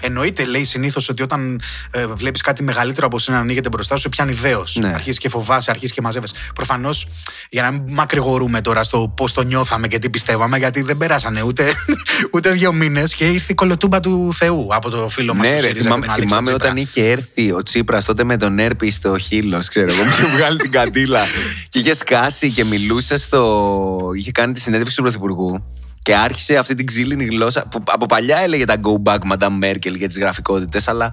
[0.00, 4.00] Εννοείται, λέει συνήθως ότι όταν ε, βλέπεις κάτι μεγαλύτερο από σένα να ανοίγεται μπροστά σου,
[4.00, 4.76] σε πιάνει δέος.
[4.80, 4.88] Ναι.
[4.88, 6.34] Αρχίζεις και φοβάσαι, αρχίζεις και μαζεύεσαι.
[6.54, 7.08] Προφανώς,
[7.50, 11.42] για να μην μακρηγορούμε τώρα στο πώς το νιώθαμε και τι πιστεύαμε, γιατί δεν περάσανε
[11.42, 11.72] ούτε,
[12.34, 15.48] ούτε δύο μήνες και ήρθε η κολοτούμπα του Θεού από το φίλο μας.
[15.48, 19.62] Ναι, ρε, θυμάμαι, θυμάμαι όταν είχε έρθει ο Τσίπρας τότε με τον Έρπη στο χείλο,
[19.68, 21.20] ξέρω εγώ, μου είχε βγάλει την καντήλα
[21.68, 24.10] και είχε σκάσει και μιλούσε στο.
[24.14, 25.64] είχε κάνει τη συνέντευξη του Πρωθυπουργού
[26.02, 29.96] και άρχισε αυτή την ξύλινη γλώσσα που από παλιά έλεγε τα go back Madame Merkel
[29.96, 31.04] για τις γραφικότητες, αλλά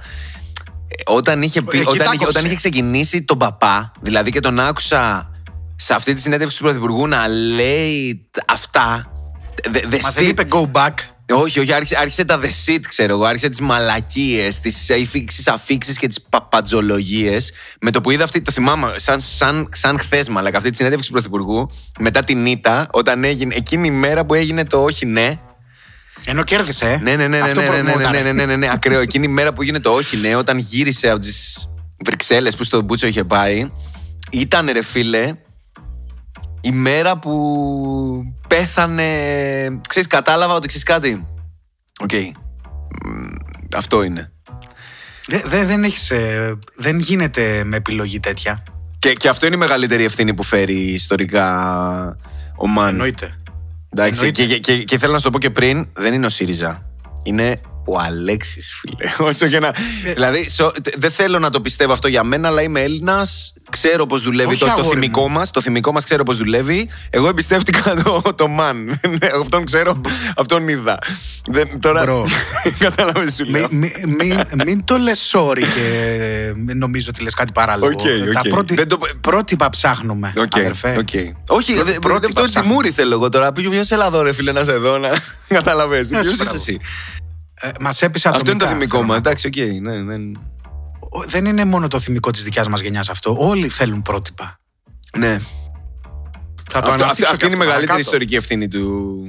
[0.87, 2.29] ε, όταν είχε, πει, Εκεί τα όταν, είχε, κόψε.
[2.29, 5.31] όταν είχε ξεκινήσει τον παπά, δηλαδή και τον άκουσα
[5.75, 9.11] σε αυτή τη συνέντευξη του Πρωθυπουργού να λέει τ- αυτά.
[9.63, 10.93] The, the Μα δεν shit- είπε go back.
[11.33, 13.23] Όχι, όχι, άρχισε, άρχισε τα the shit, ξέρω εγώ.
[13.25, 17.37] Άρχισε τις μαλακίες, τις αφήξεις αφήξεις και τις παπατζολογίε.
[17.81, 21.07] Με το που είδα αυτή, το θυμάμαι, σαν, σαν, σαν χθες, μαλακα, αυτή τη συνέντευξη
[21.07, 25.39] του Πρωθυπουργού, μετά την ήττα, όταν έγινε, εκείνη η μέρα που έγινε το όχι ναι.
[26.25, 26.85] Ενώ κέρδισε.
[26.85, 26.97] ε.
[26.97, 28.11] Ναι, ναι, ναι, ναι, Αυτό ναι, ναι, ναι, προτιμόταν.
[28.11, 28.99] ναι, ναι, ναι, ναι, ναι, ακραίο.
[28.99, 31.67] Εκείνη η μέρα που έγινε το όχι ναι, όταν γύρισε από τις
[32.05, 33.71] Βρυξέλλες που στο Μπούτσο είχε πάει,
[34.31, 35.33] ήταν ρε φίλε,
[36.61, 39.03] η μέρα που πέθανε.
[39.87, 41.25] Ξέρεις, κατάλαβα ότι ξέρεις κάτι;
[41.99, 42.11] Οκ.
[43.05, 43.25] Μ,
[43.75, 44.31] Αυτό είναι.
[45.27, 48.63] Δε- δε- δεν, έχεις, ε, δεν γίνεται με επιλογή τέτοια.
[48.99, 51.45] Και, και αυτό είναι η μεγαλύτερη ευθύνη που φέρει ιστορικά
[52.57, 52.87] ο man.
[52.87, 53.41] Εννοείται.
[53.89, 54.45] Εντάξει, Εννοείται.
[54.45, 56.85] και, και, και, και θέλω να σου το πω και πριν, δεν είναι ο ΣΥΡΙΖΑ.
[57.23, 57.55] Είναι
[57.87, 59.11] ο Αλέξης, φίλε.
[59.29, 59.67] Όσο και να.
[59.67, 59.73] Ε.
[60.13, 63.51] δηλαδή, σο- τε- δεν θέλω να το πιστεύω αυτό για μένα, αλλά είμαι Έλληνας.
[63.69, 65.51] Ξέρω πώς δουλεύει Όχι, το, το αγόρι θυμικό μας.
[65.51, 66.89] Το θυμικό μας ξέρω πώς δουλεύει.
[67.09, 68.75] Εγώ εμπιστεύτηκα το, το man.
[69.09, 70.01] Ναι, αυτόν ξέρω,
[70.37, 70.99] αυτόν είδα.
[71.47, 72.01] Δεν, τώρα.
[72.03, 72.25] Bro.
[72.79, 73.67] Κατάλαβες σου λέω.
[73.71, 77.91] Μην μη, μη, μην το λες sorry και ε, νομίζω ότι λες κάτι παράλογο.
[77.91, 78.47] Οκ, Τα οκ.
[78.49, 80.95] πρώτη, Δεν το- πρότυπα ψάχνουμε, Οκ, αδερφέ.
[80.99, 81.09] οκ.
[81.57, 82.67] Όχι, Πρω- δε- πρότυπα αυτό ψάχνουμε.
[82.67, 83.51] τη μούρη θέλω εγώ τώρα.
[83.51, 85.09] Ποιος είσαι εδώ, ρε φίλε, να σε δω, να
[85.47, 86.07] καταλαβαίνει.
[86.07, 86.55] Ποιος είσαι μπράβο.
[86.57, 86.79] εσύ;
[87.59, 89.17] Ε, μας έπεισε Αυτό είναι το ατομικά, θυμικό θέλω μας.
[89.17, 89.29] να πω.
[89.29, 89.81] Εντάξει, οκ.
[89.81, 90.39] ναι, δεν-
[91.09, 93.35] Ο- Δεν είναι μόνο το θυμικό της δικιάς μας γενιάς αυτό.
[93.39, 94.59] Όλοι θέλουν πρότυπα.
[95.17, 95.39] Ναι.
[96.71, 97.99] Θα το Αυτό, αναπτύξω αυτή, και αυτή είναι η αυτό μεγαλύτερη παρακάτω.
[97.99, 99.21] ιστορική ευθύνη του,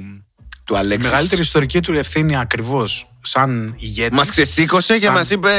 [0.65, 1.09] του Η Αλέξης.
[1.11, 4.17] μεγαλύτερη ιστορική του ευθύνη ακριβώς σαν ηγέτης.
[4.17, 5.49] Μας ξεσήκωσε και Σαν- μας είπε.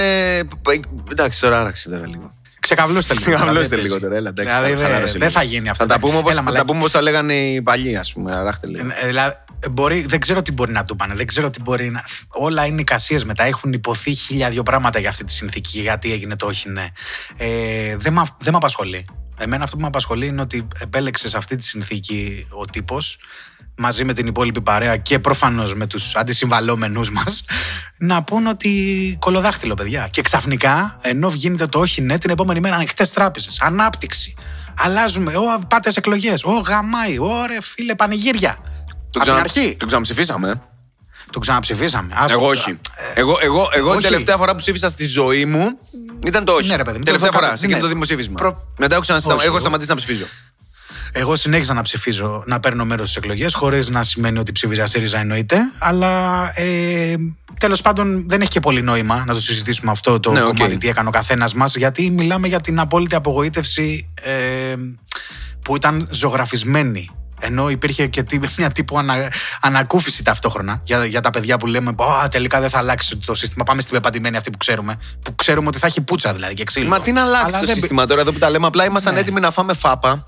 [1.11, 2.33] Εντάξει, τώρα άραξε τώρα λίγο.
[2.61, 3.25] Ξεκαβλώστε λίγο.
[3.25, 4.05] Ξεκαβλώστε δηλαδή, λίγο παίζει.
[4.05, 5.19] τώρα, έλα, εντάξει, Δηλαδή χαλάρωσε δεν λίγο.
[5.19, 5.85] δεν θα γίνει αυτό.
[5.87, 6.65] Θα τα πούμε όπως- Έλα, θα τα μαλάκα.
[6.67, 8.37] πούμε όπως τα λέγανε οι παλιοί, ας πούμε.
[8.37, 8.87] Αράχτε λίγο.
[9.03, 9.35] Ε, δηλαδή,
[9.71, 11.15] μπορεί, δεν ξέρω τι μπορεί να του πάνε.
[11.15, 12.05] Δεν ξέρω τι μπορεί να.
[12.29, 13.45] Όλα είναι εικασίες μετά.
[13.45, 15.81] Έχουν υποθεί χίλια δύο πράγματα για αυτή τη συνθήκη.
[15.81, 16.87] Γιατί έγινε το όχι, ναι.
[17.37, 19.05] Ε, δεν με δεν μ' απασχολεί.
[19.39, 23.19] Εμένα αυτό που με απασχολεί είναι ότι επέλεξε σε αυτή τη συνθήκη ο τύπος
[23.77, 27.45] μαζί με την υπόλοιπη παρέα και προφανώς με τους αντισυμβαλόμενους μας
[27.99, 30.09] να πούν ότι κολοδάχτυλο, παιδιά.
[30.11, 34.35] Και ξαφνικά, ενώ γίνεται το όχι ναι, την επόμενη μέρα ανοιχτέ τράπεζες, ανάπτυξη.
[34.79, 35.37] Αλλάζουμε.
[35.37, 36.45] Ω, πάτε σε εκλογές.
[36.45, 37.19] Ω, γαμάει.
[37.19, 38.59] Ωρε, φίλε, πανηγύρια.
[39.11, 39.39] Το, Από την ξανα...
[39.41, 39.77] αρχή.
[39.79, 40.51] το ξαναψηφίσαμε.
[40.51, 40.55] ε.
[41.33, 42.13] Το ξαναψηφίσαμε.
[42.17, 42.33] Άστο.
[42.35, 42.79] Εγώ όχι.
[43.15, 43.99] Εγώ, εγώ, εγώ όχι.
[43.99, 45.79] την τελευταία φορά που ψήφισα στη ζωή μου
[46.27, 46.69] ήταν το όχι.
[46.69, 47.85] Ναι, ρε παιδί μου, τελευταία το- φορά, το- σε εκείνο ναι.
[47.85, 48.35] το δημοψήφισμα.
[48.35, 49.37] Προ- Μετά έχω, ξανασυνταμα...
[49.39, 50.25] Όχι, έχω εγώ- σταματήσει να ψηφίζω.
[51.13, 55.19] Εγώ συνέχιζα να ψηφίζω, να παίρνω μέρος στις εκλογές, χωρίς να σημαίνει ότι ψήφιζα ΣΥΡΙΖΑ
[55.19, 55.59] εννοείται.
[55.79, 57.15] Αλλά ε,
[57.61, 60.47] τέλος πάντων δεν έχει και πολύ νόημα να το συζητήσουμε αυτό το Ναι, οκ.
[60.57, 64.75] κομμάτι, τι έκανε ο καθένας μας, γιατί μιλάμε για την απόλυτη απογοήτευση ε,
[65.65, 67.11] που ήταν ζωγραφισμένη.
[67.41, 71.91] Ενώ υπήρχε και τι- μια τύπου ανα, ανακούφιση ταυτόχρονα για, για τα παιδιά που λέμε
[72.23, 73.65] «Α, τελικά δεν θα αλλάξει το σύστημα.
[73.65, 74.99] Πάμε στην πεπατημένη αυτή που ξέρουμε.
[75.23, 76.89] Που ξέρουμε ότι θα έχει πουτσα δηλαδή και ξύλο.
[76.89, 78.67] Μα τι να αλλάξει Αλλά το δεν μπη- σύστημα τώρα εδώ που τα λέμε.
[78.67, 79.21] Απλά ήμασταν Ναι.
[79.21, 80.25] έτοιμοι να φάμε φάπα.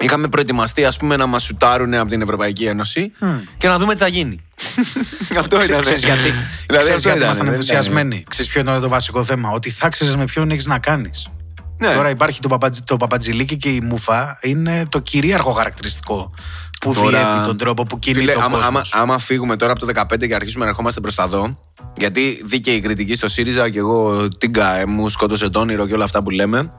[0.00, 3.12] Είχαμε προετοιμαστεί, ας πούμε, να μας σουτάρουν από την Ευρωπαϊκή Ένωση
[3.58, 4.40] και να δούμε τι θα γίνει.
[5.38, 5.80] αυτό ήταν.
[5.80, 8.24] Ξέρεις γιατί, Δηλαδή, ξέρεις αυτό γιατί ήταν, ήμασταν δεν ενθουσιασμένοι.
[8.28, 9.50] Ξέρεις ποιο είναι το βασικό θέμα.
[9.50, 11.28] Ότι θα ξέρεις με ποιον έχεις να κάνεις.
[11.78, 11.94] Ναι.
[11.94, 16.34] Τώρα υπάρχει το, παπατζ, το παπατζηλίκι και η μουφα είναι το κυρίαρχο χαρακτηριστικό
[16.80, 18.94] που Τώρα- διέπει τον τρόπο που κινείται Φίλε, ο άμα, άμα, κόσμος.
[18.94, 21.58] άμα φύγουμε τώρα από το 15 και αρχίσουμε να ερχόμαστε προ τα εδώ,
[21.96, 26.04] γιατί δίκαιη κριτική στο ΣΥΡΙΖΑ και εγώ τίγκα ε, μου σκότωσε το όνειρο και όλα
[26.04, 26.72] αυτά που λέμε.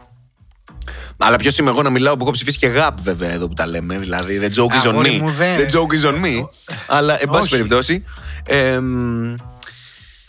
[1.17, 3.67] Αλλά ποιος είμαι εγώ να μιλάω που έχω ψηφίσει και γαπ βέβαια εδώ που τα
[3.67, 3.97] λέμε.
[3.97, 5.21] Δηλαδή, the joke is on Αγόρι me.
[5.21, 6.47] μου, δεν- The joke is on me.
[6.87, 7.49] Αλλά, εν πάση Όχι.
[7.49, 8.03] περιπτώσει,
[8.45, 9.33] εμ,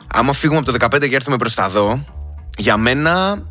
[0.06, 2.04] άμα φύγουμε από το 15 και έρθουμε προ τα εδώ,
[2.56, 3.42] για μένα,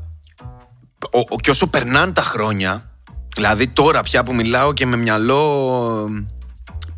[1.12, 2.92] ο, ο, και όσο περνάνε τα χρόνια,
[3.36, 6.10] δηλαδή τώρα πια που μιλάω και με μυαλό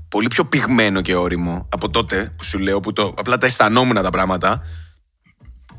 [0.10, 3.96] πολύ πιο πυγμένο και όριμο από τότε που σου λέω που το, απλά τα αισθανόμουν
[3.96, 4.62] τα πράγματα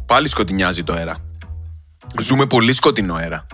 [0.07, 1.17] πάλι σκοτεινιάζει το αέρα.
[2.21, 3.47] Ζούμε πολύ σκοτεινό αέρα.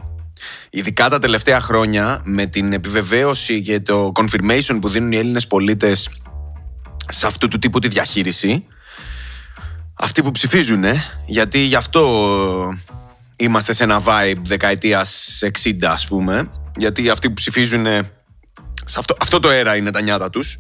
[0.70, 6.10] ειδικά τα τελευταία χρόνια με την επιβεβαίωση και το confirmation που δίνουν οι Έλληνες πολίτες
[7.08, 8.66] σε αυτού του τύπου τη διαχείριση
[9.94, 10.84] αυτοί που ψηφίζουν
[11.26, 12.02] γιατί γι' αυτό
[13.38, 17.86] είμαστε σε ένα vibe δεκαετίας 60 ας πούμε γιατί αυτοί που ψηφίζουν
[18.84, 20.58] σε αυτό, αυτό το αέρα είναι τα νιάτα τους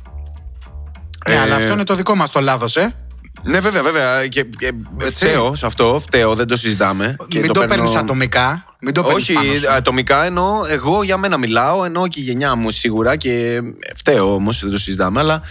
[1.28, 2.94] Ναι, αλλά αυτό είναι το δικό μας το λάθος, ε.
[3.42, 4.26] ναι, βέβαια, βέβαια.
[4.26, 4.72] Και, και
[5.10, 7.16] φταίω σε αυτό, φταίω, δεν το συζητάμε.
[7.28, 8.64] Και Μην το, παίρνω- παίρνεις ατομικά.
[8.80, 9.70] Μην το παίρνεις Όχι, πάνω σου.
[9.70, 10.60] ατομικά εννοώ.
[10.68, 13.60] Εγώ για μένα μιλάω, εννοώ και η γενιά μου σίγουρα και
[13.96, 15.42] φταίω όμως, δεν το συζητάμε, αλλά.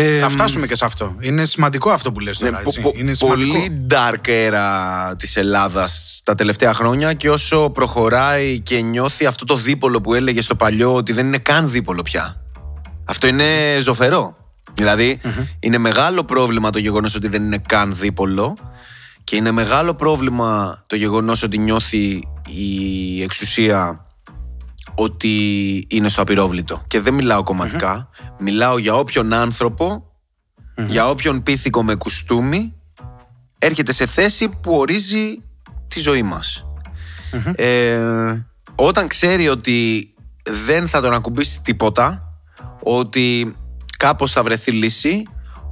[0.00, 1.16] Ε, Θα φτάσουμε και σε αυτό.
[1.20, 2.60] Είναι σημαντικό αυτό που λες ναι, τώρα.
[2.62, 2.80] πο- έτσι.
[2.80, 3.52] πο- Είναι σημαντικό.
[3.52, 9.56] πολύ dark era της Ελλάδας τα τελευταία χρόνια και όσο προχωράει και νιώθει αυτό το
[9.56, 12.40] δίπολο που έλεγε στο παλιό ότι δεν είναι καν δίπολο πια.
[13.04, 13.44] Αυτό είναι
[13.80, 14.36] ζωφερό.
[14.74, 15.20] Δηλαδή,
[15.60, 18.56] είναι μεγάλο πρόβλημα το γεγονός ότι δεν είναι καν δίπολο
[19.24, 24.04] και είναι μεγάλο πρόβλημα το γεγονός ότι νιώθει η εξουσία
[24.94, 26.82] ότι είναι στο απειρόβλητο.
[26.86, 28.08] Και δεν μιλάω κομματικά,
[28.38, 30.12] μιλάω για όποιον άνθρωπο,
[30.88, 32.74] για όποιον πίθηκο με κουστούμι
[33.58, 35.42] έρχεται σε θέση που ορίζει
[35.88, 36.64] τη ζωή μας.
[37.54, 38.00] Ε,
[38.74, 40.08] όταν ξέρει ότι
[40.42, 42.32] δεν θα τον ακουμπήσει τίποτα,
[42.82, 43.56] ότι
[43.98, 45.22] κάπως θα βρεθεί λύση,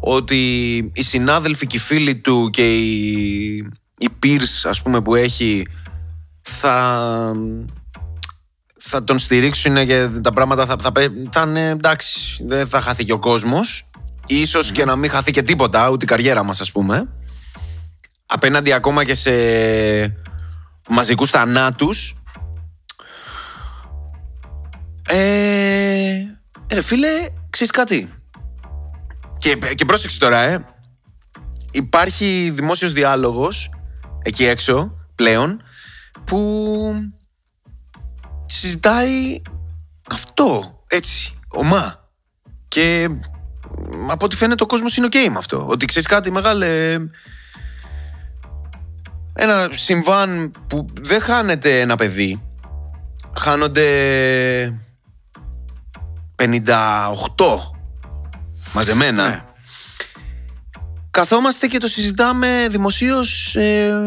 [0.01, 0.47] ότι
[0.95, 3.57] οι συνάδελφοι και οι φίλοι του και οι,
[3.99, 5.67] οι peers ας πούμε που έχει
[6.41, 7.33] θα,
[8.89, 13.05] θα τον στηρίξουν και τα πράγματα θα, θα, πέ- θα είναι εντάξει, δεν θα χαθεί
[13.05, 13.91] και ο κόσμος.
[14.27, 17.09] Ίσως και να μην χαθεί και τίποτα, ούτε η καριέρα μας ας πούμε.
[18.27, 19.33] Απέναντι ακόμα και σε
[20.89, 22.17] μαζικούς θανάτους.
[25.09, 26.13] Ε,
[26.73, 27.09] ρε φίλε,
[27.51, 28.13] ξέρεις κάτι;
[29.39, 30.65] Και, και πρόσεξε τώρα ε.
[31.71, 33.71] Υπάρχει δημόσιος διάλογος
[34.23, 35.63] εκεί έξω πλέον
[36.25, 36.39] που
[38.47, 39.43] συζητάει
[40.11, 42.09] αυτό έτσι ομά.
[42.69, 43.09] Και
[43.89, 45.67] μ, από ό,τι φαίνεται ο κόσμος είναι ok με αυτό.
[45.69, 46.99] Ότι ξέρεις κάτι μεγάλε
[49.33, 52.41] ένα συμβάν που δεν χάνεται ένα παιδί
[53.39, 54.81] χάνονται
[56.37, 56.47] 58
[58.73, 59.29] μαζεμένα.
[59.29, 59.45] Ναι.
[61.11, 64.01] καθόμαστε και το συζητάμε δημοσίως ε,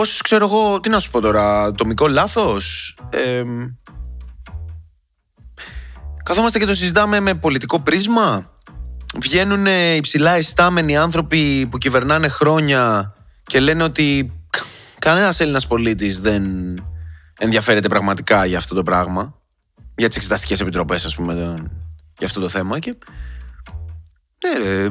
[0.00, 3.42] ως ξέρω εγώ τι να σου πω τώρα ατομικό λάθος ε,
[6.24, 8.50] καθόμαστε και το συζητάμε με πολιτικό πρίσμα.
[9.20, 14.32] Βγαίνουν υψηλά ειστάμενοι άνθρωποι που κυβερνάνε χρόνια και λένε ότι
[14.98, 16.44] κανένας Έλληνας πολίτης δεν
[17.38, 19.34] ενδιαφέρεται πραγματικά για αυτό το πράγμα.
[19.96, 21.66] Για τις εξεταστικές επιτροπές ας πούμε το-
[22.18, 22.78] για αυτό το θέμα.
[22.78, 22.94] Και
[24.56, 24.88] ναι, ρε,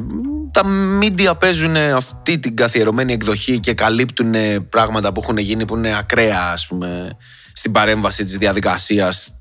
[0.52, 4.34] τα μίντια παίζουν αυτή την καθιερωμένη εκδοχή και καλύπτουν
[4.70, 7.18] πράγματα που έχουν γίνει που είναι ακραία ας πούμε
[7.54, 9.32] στην παρέμβαση της διαδικασίας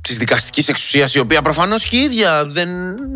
[0.00, 2.68] της δικαστικής εξουσίας η οποία προφανώς και η ίδια δεν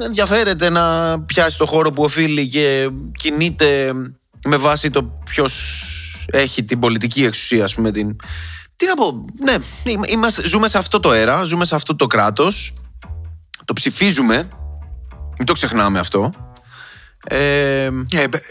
[0.03, 2.89] ενδιαφέρεται να πιάσει το χώρο που οφείλει και
[3.19, 3.93] κινείται
[4.47, 5.85] με βάση το ποιος
[6.27, 8.17] έχει την πολιτική εξουσία ας πούμε την...
[8.77, 9.55] Τι να πω, ναι,
[10.07, 12.75] είμαστε, ζούμε σε αυτό το αέρα, ζούμε σε αυτό το κράτος
[13.65, 14.49] το ψηφίζουμε
[15.39, 16.33] μην το ξεχνάμε αυτό
[17.27, 17.91] ε, Ε,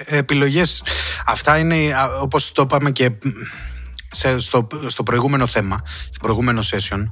[0.05, 0.83] επιλογές
[1.25, 3.11] αυτά είναι α, όπως το είπαμε και
[4.11, 7.03] σε, στο, στο προηγούμενο θέμα στο προηγούμενο session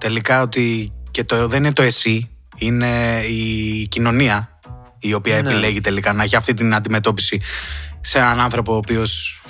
[0.00, 4.58] τελικά ότι και το, δεν είναι το εσύ είναι η κοινωνία
[4.98, 5.50] η οποία Ναι.
[5.50, 7.40] επιλέγει τελικά να έχει αυτή την αντιμετώπιση
[8.00, 9.40] σε έναν άνθρωπο ο οποίος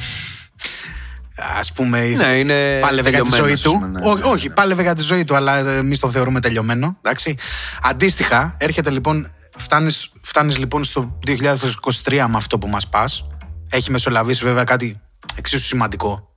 [1.58, 4.28] ας πούμε Ναι, είναι πάλευε για τη ζωή τελειωμένος, του ας πούμε, ναι, όχι, ναι,
[4.30, 7.36] όχι, πάλευε για τη ζωή του αλλά εμείς το θεωρούμε τελειωμένο εντάξει.
[7.82, 13.24] αντίστοιχα έρχεται λοιπόν φτάνεις, φτάνεις λοιπόν στο 2023 με αυτό που μας πας.
[13.70, 15.00] Έχει μεσολαβήσει βέβαια κάτι
[15.34, 16.28] εξίσου σημαντικό.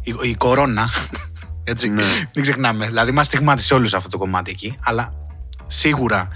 [0.00, 0.90] Η, η κορώνα.
[1.64, 1.88] Έτσι.
[1.88, 2.02] Ναι.
[2.32, 2.86] δεν ξεχνάμε.
[2.86, 5.14] Δηλαδή μας στιγμάτισε όλους αυτό το κομμάτι εκεί αλλά
[5.66, 6.28] σίγουρα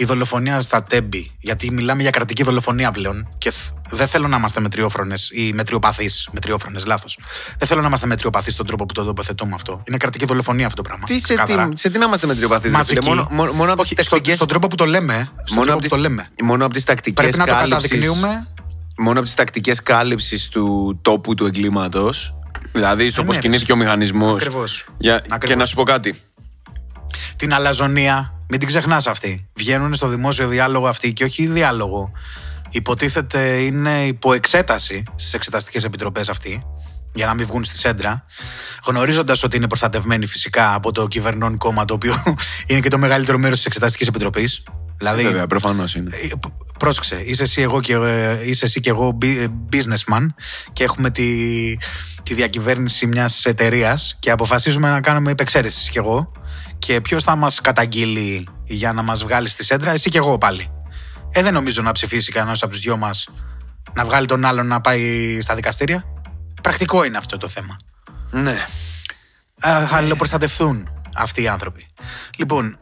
[0.00, 4.36] η δολοφονία στα τέμπη, γιατί μιλάμε για κρατική δολοφονία πλέον και θ- δεν θέλω να
[4.36, 6.28] είμαστε μετριόφρονες ή μετριοπαθείς.
[6.32, 7.18] Μετριόφρονες, λάθος.
[7.58, 9.82] Δεν θέλω να είμαστε μετριοπαθείς στον τρόπο που το τοποθετώ με αυτό.
[9.88, 11.06] Είναι κρατική δολοφονία αυτό το πράγμα.
[11.06, 11.68] τι, σε, ξεκάθαρα.
[11.68, 13.08] τι, σε τι να είμαστε μετριοπαθείς ρε φίλε, Μαζική.
[13.08, 15.14] μόνο, μόνο, μόνο από τις Όχι, στο- τακτικές στον τρόπο που το λέμε.
[15.14, 16.28] Στον μόνο τρόπο από που τις, το λέμε.
[16.42, 18.46] μόνο από τις τακτικές Πρέπει να το κάλυψης- καταδεικνύουμε.
[18.98, 22.34] μόνο από τις τακτικές κάλυψης του τόπου του εγκλήματος
[22.72, 24.84] δηλαδή στο Ε, πώς ναι, κινήθηκε ο μηχανισμός Ακριβώς.
[24.98, 25.58] Για, και Ακριβώς.
[25.60, 26.20] να σου πω κάτι
[27.36, 29.48] Την αλαζονία, μην την ξεχνάς αυτή.
[29.54, 32.12] Βγαίνουν στο δημόσιο διάλογο αυτοί και όχι διάλογο.
[32.70, 36.62] Υποτίθεται είναι υπό εξέταση στις εξεταστικές επιτροπές αυτοί,
[37.14, 38.24] για να μην βγουν στη σέντρα.
[38.84, 42.14] Γνωρίζοντας ότι είναι προστατευμένοι φυσικά από το κυβερνών κόμμα, το οποίο
[42.66, 44.62] είναι και το μεγαλύτερο μέρος της εξεταστικής επιτροπής.
[44.96, 46.10] Δηλαδή, Βέβαια, προφανώς είναι.
[46.16, 50.26] ε, π- Πρόσεξε, είσαι εσύ, εγώ και, ε, είσαι εσύ και εγώ μπι- ε, businessman
[50.72, 51.26] και έχουμε τη,
[52.22, 56.32] τη διακυβέρνηση μιας εταιρείας και αποφασίζουμε να κάνουμε υπεξαίρεσης εσύ και εγώ
[56.78, 60.70] και ποιος θα μας καταγγείλει για να μας βγάλει στη σέντρα, εσύ και εγώ πάλι.
[61.32, 63.28] Ε, δεν νομίζω να ψηφίσει κανένας από τους δυο μας
[63.94, 66.04] να βγάλει τον άλλον να πάει στα δικαστήρια.
[66.62, 67.76] Πρακτικό είναι αυτό το θέμα.
[68.30, 68.66] Ναι.
[69.66, 71.86] Α, θα αλληλοπροστατευτούν αυτοί οι άνθρωποι.
[72.36, 72.78] Λοιπόν,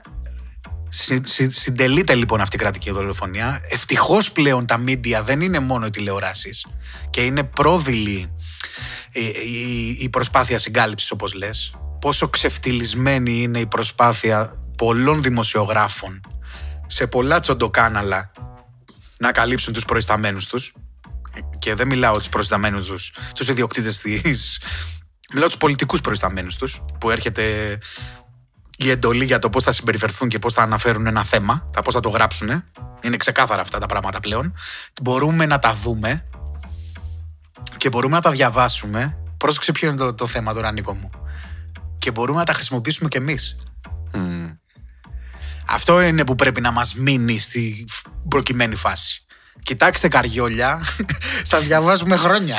[0.89, 3.61] συ, συ- συντελείται λοιπόν αυτή η κρατική δολοφονία.
[3.71, 6.67] Ευτυχώς πλέον τα μίντια δεν είναι μόνο οι τηλεοράσεις
[7.11, 8.33] και είναι πρόδειλη
[9.13, 11.75] η, η, η προσπάθεια συγκάλυψης, όπως λες.
[12.07, 16.21] Πόσο ξεφτυλισμένη είναι η προσπάθεια πολλών δημοσιογράφων
[16.87, 18.31] σε πολλά τσοντοκάναλα
[19.19, 20.75] να καλύψουν τους προϊσταμένους τους
[21.59, 24.61] και δεν μιλάω τους προϊσταμένους τους, τους ιδιοκτήτες της
[25.33, 27.79] μιλάω τους πολιτικούς προϊσταμένους τους που έρχεται
[28.77, 31.95] η εντολή για το πώς θα συμπεριφερθούν και πώς θα αναφέρουν ένα θέμα, τα πώς
[31.95, 32.65] θα το γράψουν.
[33.01, 34.55] Είναι ξεκάθαρα αυτά τα πράγματα πλέον.
[35.03, 36.29] Μπορούμε να τα δούμε
[37.77, 39.17] και μπορούμε να τα διαβάσουμε.
[39.37, 41.11] Πρόσεξε ποιο είναι το, το θέμα τώρα, Νίκο μου.
[41.99, 43.57] Και μπορούμε να τα χρησιμοποιήσουμε κι εμείς.
[44.13, 44.47] Μμ.
[45.69, 49.21] Αυτό είναι που πρέπει να μας μείνει στη φ- προκειμένη φάση.
[49.63, 50.81] Κοιτάξτε καριόλια,
[51.43, 52.57] σας διαβάζουμε χρόνια.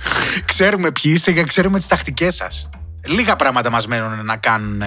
[0.52, 2.68] ξέρουμε ποιοι είστε και ξέρουμε τις τακτικές σας.
[3.06, 4.82] Λίγα πράγματα μας μένουν να κάνουν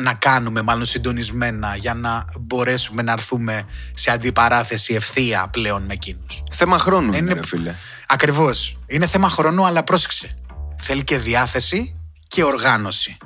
[0.00, 3.62] να κάνουμε μάλλον συντονισμένα για να μπορέσουμε να έρθουμε
[3.94, 6.42] σε αντιπαράθεση ευθεία πλέον με εκείνους.
[6.52, 7.74] Θέμα χρόνου είναι, Είναι- ρε φίλε.
[8.06, 8.78] Ακριβώς.
[8.86, 10.36] Είναι θέμα χρόνου αλλά πρόσεξε.
[10.78, 11.96] Θέλει και διάθεση
[12.34, 13.16] και οργάνωση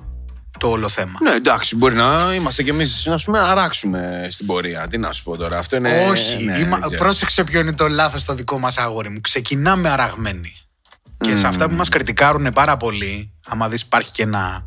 [0.59, 1.19] το όλο θέμα.
[1.23, 4.89] Ναι, εντάξει, μπορεί να είμαστε κι εμείς να σου πούμε, να αράξουμε στην πορεία.
[4.89, 5.59] Τι να σου πω τώρα.
[5.59, 6.07] Αυτό είναι.
[6.11, 7.03] Όχι, ναι, είμα- δεν ξέρω.
[7.05, 9.21] πρόσεξε ποιο είναι το λάθος το δικό μας αγόρι μου.
[9.21, 10.53] Ξεκινάμε αραγμένοι.
[11.21, 14.65] Και σε αυτά που μας κριτικάρουν πάρα πολύ, άμα δεις υπάρχει και ένα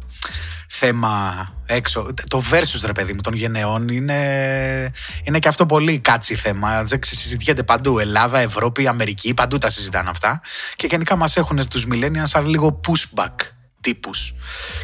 [0.70, 2.08] θέμα έξω.
[2.28, 4.92] Το versus ρε παιδί μου των γενεών είναι,
[5.24, 6.84] είναι και αυτό πολύ κάτσι θέμα.
[6.84, 8.00] Δεν ξε- συζητιέται παντού.
[8.00, 10.42] Ελλάδα, Ευρώπη, Αμερική, παντού τα συζητάνε αυτά.
[10.76, 13.36] Και γενικά μας έχουν στους millennials σαν λίγο pushback
[13.82, 14.34] τύπους.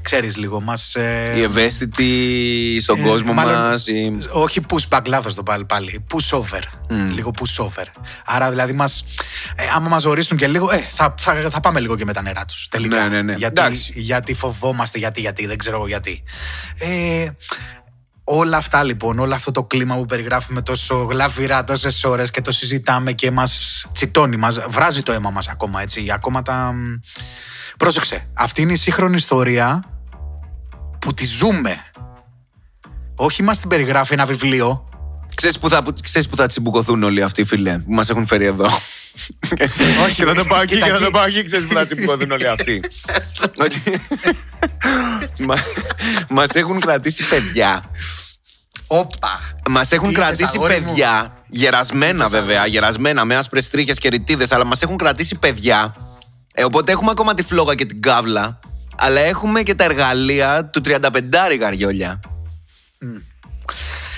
[0.02, 0.96] Ξέρεις λίγο, μας...
[0.96, 3.86] ε, Οι ευαίσθητοι στον ε, κόσμο μάλλον- μας.
[4.32, 5.66] Όχι pushback, λάθος το πάλι.
[5.66, 6.06] πάλι.
[6.14, 6.62] Push over.
[6.90, 7.86] Λίγο push over.
[8.26, 9.04] Άρα δηλαδή μας.
[9.56, 10.72] Ε, άμα μας ορίσουν και λίγο.
[10.72, 12.68] Ε, θα, θα, θα πάμε λίγο και με τα νερά τους.
[12.68, 13.02] Τελικά.
[13.02, 13.34] Ναι, ναι, ναι.
[13.34, 13.94] Γιατί, Εντάξει.
[13.96, 16.24] γιατί φοβόμαστε, γιατί, γιατί, δεν ξέρω εγώ γιατί.
[16.80, 17.28] Ε,
[18.24, 22.52] όλα αυτά λοιπόν, όλο αυτό το κλίμα που περιγράφουμε τόσο γλαφυρά τόσες ώρες και το
[22.52, 26.08] συζητάμε και μας τσιτώνει, μας βράζει το αίμα μας ακόμα έτσι.
[26.14, 26.74] Ακόμα τα.
[27.76, 29.84] Μ, Πρόσεξε, αυτή είναι η σύγχρονη ιστορία
[31.00, 31.76] που τη ζούμε.
[33.16, 34.90] Όχι μας την περιγράφει ένα βιβλίο.
[35.36, 38.66] Ξέρεις που, θα, ξέρεις που θα τσιμπουκωθούν όλοι αυτοί, φίλε, που μας έχουν φέρει εδώ;
[40.04, 41.14] Όχι, και θα το πάω εκεί, κοίτα και θα το εκεί.
[41.14, 42.82] πάω εκεί, ξέρεις που θα τσιμπουκωθούν όλοι αυτοί;
[43.64, 43.84] Ότι-
[45.40, 45.56] Μα-
[46.30, 47.84] Μας έχουν κρατήσει παιδιά.
[48.88, 49.40] Όπα.
[49.70, 51.34] Μας έχουν Τι είπες, κρατήσει αγόρι μου; παιδιά.
[51.50, 55.94] Γερασμένα βέβαια, γερασμένα με άσπρες τρίχες και ρητίδες, αλλά μας έχουν κρατήσει παιδιά.
[56.58, 58.60] Ε, οπότε έχουμε ακόμα τη φλόγα και την κάβλα.
[58.98, 62.20] Αλλά έχουμε και τα εργαλεία του 35 γαριόλια.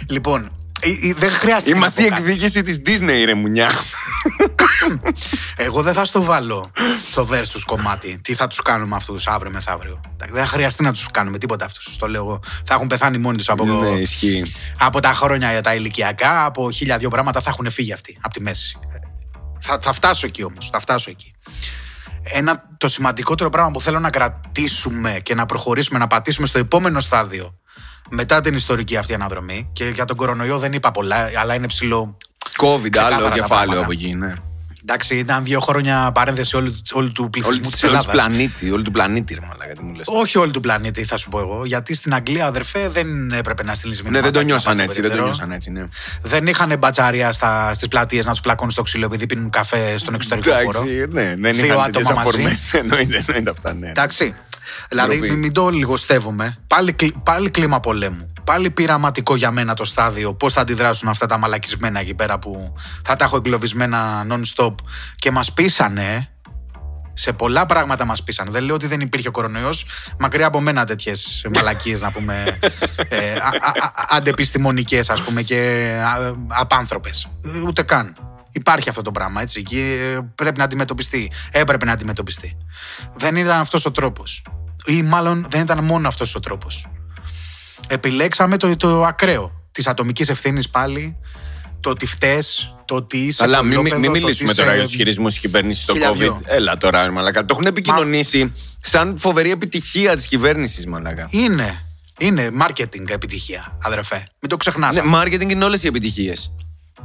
[0.10, 1.72] Λοιπόν, ε, ε, δεν χρειάζεται.
[1.72, 2.22] να Είμαστε η πω κάτι.
[2.22, 3.70] εκδίκηση της Disney, ρε μουνιά.
[5.56, 6.72] Εγώ δεν θα στο βάλω
[7.12, 8.20] στο versus κομμάτι.
[8.24, 10.02] Τι θα τους κάνουμε αυτούς αύριο μεθαύριο.
[10.14, 11.98] Εντάξει, Δεν θα χρειαστεί να τους κάνουμε τίποτα αυτούς.
[11.98, 12.40] Το λέω εγώ.
[12.66, 14.54] Θα έχουν πεθάνει μόνοι τους από, ναι, ισχύει.
[14.80, 18.34] από τα χρόνια για τα ηλικιακά, από χίλια δύο πράγματα θα έχουν φύγει αυτοί από
[18.34, 18.78] τη μέση.
[19.62, 20.70] Θα, θα φτάσω εκεί όμως.
[20.72, 21.34] Θα φτάσω εκεί.
[22.32, 27.00] Ένα, το σημαντικότερο πράγμα που θέλω να κρατήσουμε και να προχωρήσουμε, να πατήσουμε στο επόμενο
[27.00, 27.58] στάδιο
[28.10, 29.70] μετά την ιστορική αυτή αναδρομή.
[29.74, 32.18] Και για τον κορονοϊό δεν είπα πολλά, αλλά είναι ψηλό.
[32.58, 33.82] COVID, Ξεκάθαρα άλλο τα κεφάλαιο πράγματα.
[33.82, 34.34] από εκεί, ναι.
[34.90, 38.06] Εντάξει, ήταν δύο χρόνια παρένθεση όλου, όλου του Όλη πληθυσμού της τη Ελλάδας.
[38.12, 40.06] πλανήτη, όλη του πλανήτη, ρε μαλάκα, τι μου λες.
[40.10, 41.66] Όχι όλη του πλανήτη, θα σου πω εγώ.
[41.66, 44.18] Γιατί στην Αγγλία, αδερφέ, δεν έπρεπε να στείλεις μήνυμα.
[44.18, 45.86] Ναι, δεν το νιώσαν έτσι, δεν το νιώσαν έτσι, ναι.
[46.22, 47.32] Δεν είχαν μπατσαρία
[47.74, 50.80] στις πλατείες να τους πλακώνουν στο ξύλο επειδή πίνουν καφέ στον εξωτερικό χώρο.
[50.80, 52.20] Εντάξει, ναι, δεν Δύο είχαν άτομα τέτοιες μαζί.
[52.28, 52.64] αφορμές.
[52.82, 53.90] Εννοείται, εννοείται αυτά, ναι.
[53.90, 54.36] Εντάξει.
[54.90, 55.30] Δηλαδή, Ντροπή.
[55.32, 56.58] μην, μην το λιγοστεύουμε.
[56.68, 58.32] Πάλι, κλι- πάλι κλίμα πολέμου.
[58.48, 60.34] Πάλι πειραματικό για μένα το στάδιο.
[60.34, 62.74] Πώς θα αντιδράσουν αυτά τα μαλακισμένα εκεί πέρα που
[63.04, 64.76] θα τα έχω εγκλωβισμένα non-stop
[65.16, 66.30] και μας πείσανε.
[67.14, 68.52] Σε πολλά πράγματα μας πείσανε.
[68.52, 69.86] Δεν λέω ότι δεν υπήρχε κορονοϊός.
[70.20, 72.44] Μακριά από μένα τέτοιες μαλακίες να πούμε.
[73.10, 75.92] ε, α- α- α- αντεπιστημονικές, ας πούμε, και
[76.48, 77.28] απάνθρωπες.
[77.68, 78.16] Ούτε καν.
[78.52, 79.64] Υπάρχει αυτό το πράγμα, έτσι.
[79.64, 81.32] Και ε, πρέπει να αντιμετωπιστεί.
[81.52, 82.58] Έπρεπε να αντιμετωπιστεί.
[83.16, 84.44] Δεν ήταν αυτός ο τρόπος.
[84.86, 86.88] Ή μάλλον δεν ήταν μόνο αυτός ο τρόπος.
[87.88, 91.16] Επιλέξαμε το, το ακραίο της ατομικής ευθύνης πάλι.
[91.82, 92.44] Το ότι φταίει,
[92.86, 93.44] το ότι είσαι.
[93.44, 95.94] Αλλά μην, κολόπεδο, μην το μιλήσουμε ότι τώρα είσαι- για τους χειρισμούς της κυβέρνησης στο
[95.94, 96.16] χίλια COVID.
[96.18, 96.42] δυο.
[96.46, 97.46] Έλα τώρα, ρε μαλακά.
[97.46, 101.28] Το έχουν επικοινωνήσει σαν φοβερή επιτυχία της κυβέρνησης, μαλακά.
[101.32, 101.82] Είναι.
[102.20, 104.16] Είναι marketing επιτυχία, αδερφέ.
[104.16, 104.96] Μην Μην το ξεχνάς.
[104.96, 106.52] Ναι, marketing είναι όλες οι επιτυχίες.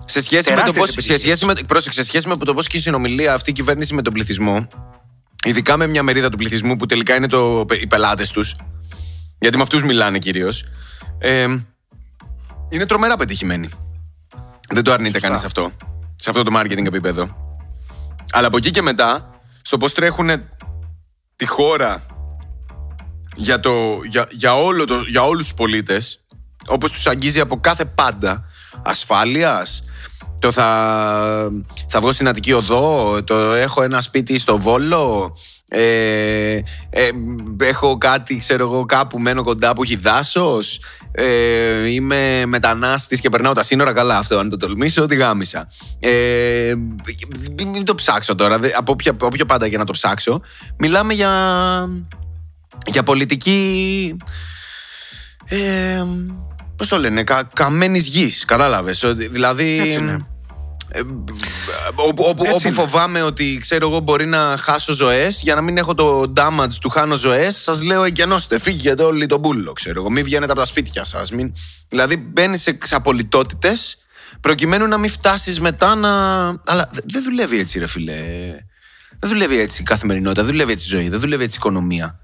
[0.05, 1.21] Σε σχέση, με το Τεράστιες πώς, σε, επιτυχίες.
[1.21, 4.03] σχέση με, πρόσεξε, σε σχέση με το πώς και η συνομιλία αυτή η κυβέρνηση με
[4.03, 4.67] τον πληθυσμό,
[5.47, 8.57] ειδικά με μια μερίδα του πληθυσμού που τελικά είναι το, οι πελάτες τους,
[9.43, 10.65] γιατί με αυτούς μιλάνε κυρίως,
[11.19, 11.47] ε,
[12.69, 13.69] είναι τρομερά πετυχημένοι.
[14.69, 15.73] Δεν το αρνείται κανείς αυτό.
[16.17, 17.37] Σε αυτό το marketing επίπεδο.
[18.33, 19.31] Αλλά από εκεί και μετά,
[19.63, 20.31] στο πώς τρέχουν
[21.37, 22.07] τη χώρα
[23.37, 26.21] για, το, για, για, όλο το, για όλους τους πολίτες
[26.67, 28.45] όπως τους αγγίζει από κάθε πάντα
[28.83, 29.85] ασφάλειας
[30.43, 31.51] το θα,
[31.89, 35.37] θα βγω στην Αττική Οδό το έχω ένα σπίτι στο Βόλο
[35.69, 36.53] ε,
[36.91, 37.11] ε,
[37.63, 40.81] έχω κάτι ξέρω εγώ κάπου μένω κοντά που έχει δάσος
[41.13, 45.69] ε, είμαι μετανάστης και περνάω τα σύνορα καλά αυτό αν το τολμήσω τη γάμισα
[46.01, 46.75] ε,
[47.57, 50.41] μην, μην το ψάξω τώρα δε- από όποια, από όποια πάντα για να το ψάξω
[50.79, 51.31] μιλάμε για
[52.87, 54.17] για πολιτική.
[55.45, 56.03] Ε,
[56.77, 58.45] Πώς το λένε, κα, καμένης γης.
[58.45, 59.05] Κατάλαβες.
[59.31, 59.79] Δηλαδή.
[59.83, 60.27] Έτσι είναι.
[60.95, 61.01] Ε,
[61.95, 62.75] όπου, όπου, Έτσι όπου είναι.
[62.75, 66.89] φοβάμαι ότι ξέρω εγώ μπορεί να χάσω ζωές, για να μην έχω το damage του
[66.89, 69.73] χάνω ζωές, σας λέω εγκαινώστε, φύγετε όλοι τον πούλο.
[69.73, 71.31] Ξέρω εγώ, μην βγαίνετε από τα σπίτια σας.
[71.31, 71.53] Μην...
[71.89, 73.73] Δηλαδή μπαίνει σε ξαπολιτότητε
[74.41, 76.11] προκειμένου να μην φτάσεις μετά να.
[76.67, 78.21] Αλλά δε- δεν δουλεύει έτσι, ρε φιλέ.
[79.19, 82.17] Δεν δουλεύει έτσι η καθημερινότητα, δεν δουλεύει έτσι η ζωή, δεν δουλεύει έτσι η οικονομία.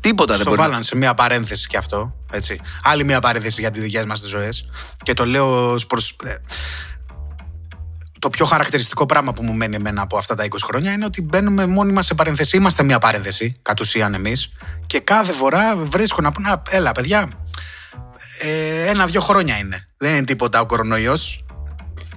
[0.00, 2.14] Τίποτα δεν Στο μπορεί να- βάλαν σε μία παρένθεση και αυτό.
[2.32, 2.60] Έτσι.
[2.82, 4.68] Άλλη μία παρένθεση για τις δικές μας τις ζωές.
[5.02, 6.16] Και το λέω ως προς...
[6.24, 6.34] ε,
[8.22, 11.22] Το πιο χαρακτηριστικό πράγμα που μου μένει εμένα από αυτά τα 20 χρόνια είναι ότι
[11.22, 12.56] μπαίνουμε μόνοι μας σε παρένθεση.
[12.56, 14.52] Είμαστε μία παρένθεση, κατ' ουσίαν εμείς.
[14.86, 17.28] Και κάθε φορά βρίσκω να πούνε, «Α, έλα παιδιά,
[18.40, 19.88] ε, ένα-δύο χρόνια είναι.
[19.96, 21.44] Δεν είναι τίποτα ο κορονοϊός.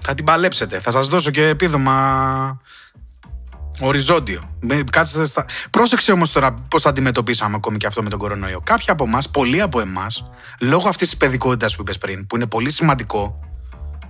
[0.01, 0.79] Θα την παλέψετε.
[0.79, 2.61] Θα σας δώσω και επίδομα
[3.79, 4.55] Οριζόντιο.
[4.59, 5.45] Με- Κάτσετε στα...
[5.69, 8.61] Πρόσεξε όμως τώρα πώς το αντιμετωπίσαμε ακόμη και αυτό με τον κορονοϊό.
[8.63, 10.29] Κάποιοι από εμάς, πολλοί από εμάς,
[10.59, 13.39] λόγω αυτής της παιδικότητας που είπες πριν, που είναι πολύ σημαντικό.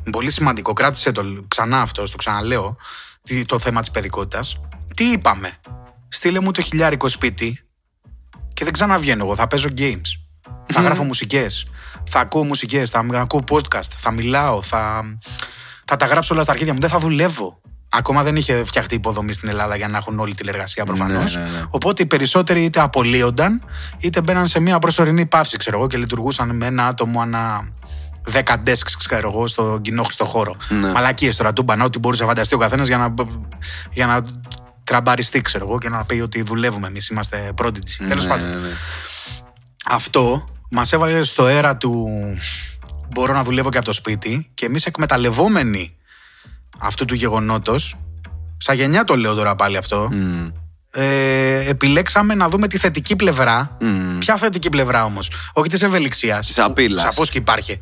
[0.05, 2.75] Είναι Πολύ σημαντικό, κράτησε το ξανά αυτό, το ξαναλέω,
[3.23, 4.59] τι- το θέμα της παιδικότητας.
[4.95, 5.59] Τι είπαμε;
[6.07, 7.59] Στείλε μου το χιλιάρικο σπίτι
[8.53, 9.35] και δεν ξαναβγαίνω εγώ.
[9.35, 10.19] Θα παίζω games.
[10.73, 11.67] Θα γράφω μουσικές.
[12.03, 12.89] Θα ακούω μουσικές.
[12.89, 13.89] Θα ακούω podcast.
[13.97, 14.61] Θα μιλάω.
[14.61, 15.03] Θα,
[15.85, 16.79] θα τα γράψω όλα στα αρχίδια μου.
[16.79, 17.61] Δεν θα δουλεύω.
[17.89, 21.13] Ακόμα δεν είχε φτιαχτεί υποδομή στην Ελλάδα για να έχουν όλη τηλεργασία προφανώ.
[21.13, 21.63] Ναι, ναι, ναι.
[21.69, 23.63] Οπότε οι περισσότεροι είτε απολύονταν
[23.99, 27.69] είτε μπαίναν σε μια προσωρινή παύση, ξέρω εγώ, και λειτουργούσαν με ένα άτομο ανά
[28.31, 30.55] 10 desks, ξέρω εγώ, στο κοινόχρηστο χώρο.
[30.69, 30.91] Ναι.
[30.91, 33.13] Μαλακίες τώρα, τούμπανα, ό,τι μπορούσε να φανταστεί ο καθένας για να,
[33.91, 34.21] για να
[34.83, 38.05] τραμπαριστεί, ξέρω εγώ, και να πει ότι δουλεύουμε εμείς, είμαστε prodigy.
[38.07, 38.49] Τέλος Ναι, πάντων.
[38.49, 38.67] ναι, ναι.
[39.85, 42.07] Αυτό μας έβαλε στο αέρα του
[43.13, 45.95] μπορώ να δουλεύω και από το σπίτι και εμείς εκμεταλλευόμενοι
[46.77, 47.97] αυτού του γεγονότος,
[48.57, 50.47] σαν γενιά το λέω τώρα πάλι αυτό, Μμ.
[50.95, 53.77] Ε, επιλέξαμε να δούμε τη θετική πλευρά.
[53.81, 54.17] Μμ.
[54.17, 56.47] Ποια θετική πλευρά όμως, όχι της ευελιξίας.
[56.47, 57.01] Της απείλας.
[57.01, 57.81] Σαφώς και υπάρχει.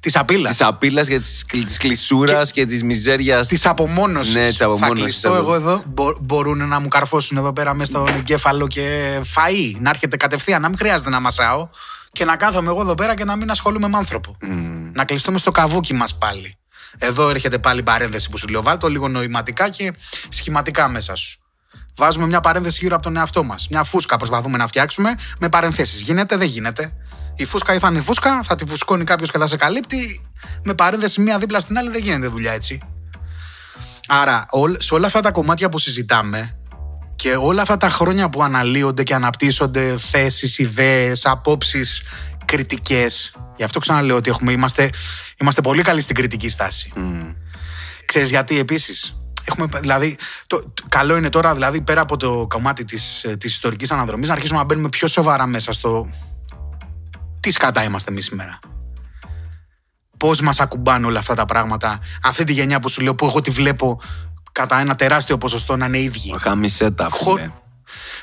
[0.00, 0.50] Της απείλα.
[0.50, 3.46] Της απειλάς για της κλεισούρας και, της μιζέριας.
[3.46, 4.34] Της απομόνωσης.
[4.34, 5.40] Ναι, της Θα απομόνωσης, κλειστώ αυτό.
[5.40, 5.82] εγώ εδώ.
[5.86, 9.76] Μπο- μπορούν να μου καρφώσουν εδώ πέρα μέσα στον εγκέφαλο και φαΐ.
[9.80, 11.68] Να έρχεται κατευθείαν, να μην χρειάζεται να μασάω.
[12.12, 14.36] Και να κάθομαι εγώ εδώ πέρα και να μην ασχολούμαι με άνθρωπο.
[14.92, 16.56] Να κλειστούμε στο καβούκι μας πάλι.
[16.98, 18.62] Εδώ έρχεται πάλι η παρένθεση που σου λέω.
[18.62, 19.92] Βάλτε το λίγο νοηματικά και
[20.28, 21.38] σχηματικά μέσα σου.
[21.96, 23.68] Βάζουμε μια παρένθεση γύρω από τον εαυτό μας.
[23.70, 26.00] Μια φούσκα προσπαθούμε να φτιάξουμε με παρενθέσεις.
[26.00, 26.92] Γίνεται, δεν γίνεται.
[27.36, 30.28] Η φούσκα ή θα είναι η φούσκα, θα τη φουσκώνει κάποιος και θα σε καλύπτει.
[30.62, 32.80] Με παρένθεση μία δίπλα στην άλλη δεν γίνεται δουλειά έτσι.
[34.08, 36.56] Άρα, όλ- σε όλα αυτά τα κομμάτια που συζητάμε
[37.16, 42.02] και όλα αυτά τα χρόνια που αναλύονται και αναπτύσσονται θέσεις, ιδέες, απόψεις,
[42.44, 43.32] κριτικές.
[43.56, 44.90] Γι' αυτό ξαναλέω ότι έχουμε, είμαστε,
[45.40, 46.92] είμαστε πολύ καλοί στην κριτική στάση.
[48.04, 50.16] Ξέρεις γιατί επίσης; Έχουμε, δηλαδή,
[50.46, 54.28] το, το- καλό είναι τώρα, δηλαδή, πέρα από το κομμάτι της, ε, της ιστορικής αναδρομής,
[54.28, 56.08] να αρχίσουμε να μπαίνουμε πιο σοβαρά μέσα στο
[57.40, 58.58] τι σκατά είμαστε εμείς σήμερα.
[60.16, 63.40] Πώς μας ακουμπάνε όλα αυτά τα πράγματα, αυτή τη γενιά που σου λέω, που εγώ
[63.40, 64.00] τη βλέπω
[64.52, 66.34] κατά ένα τεράστιο ποσοστό να είναι ίδιοι.
[66.38, 67.34] Χαμισέτα, Χω...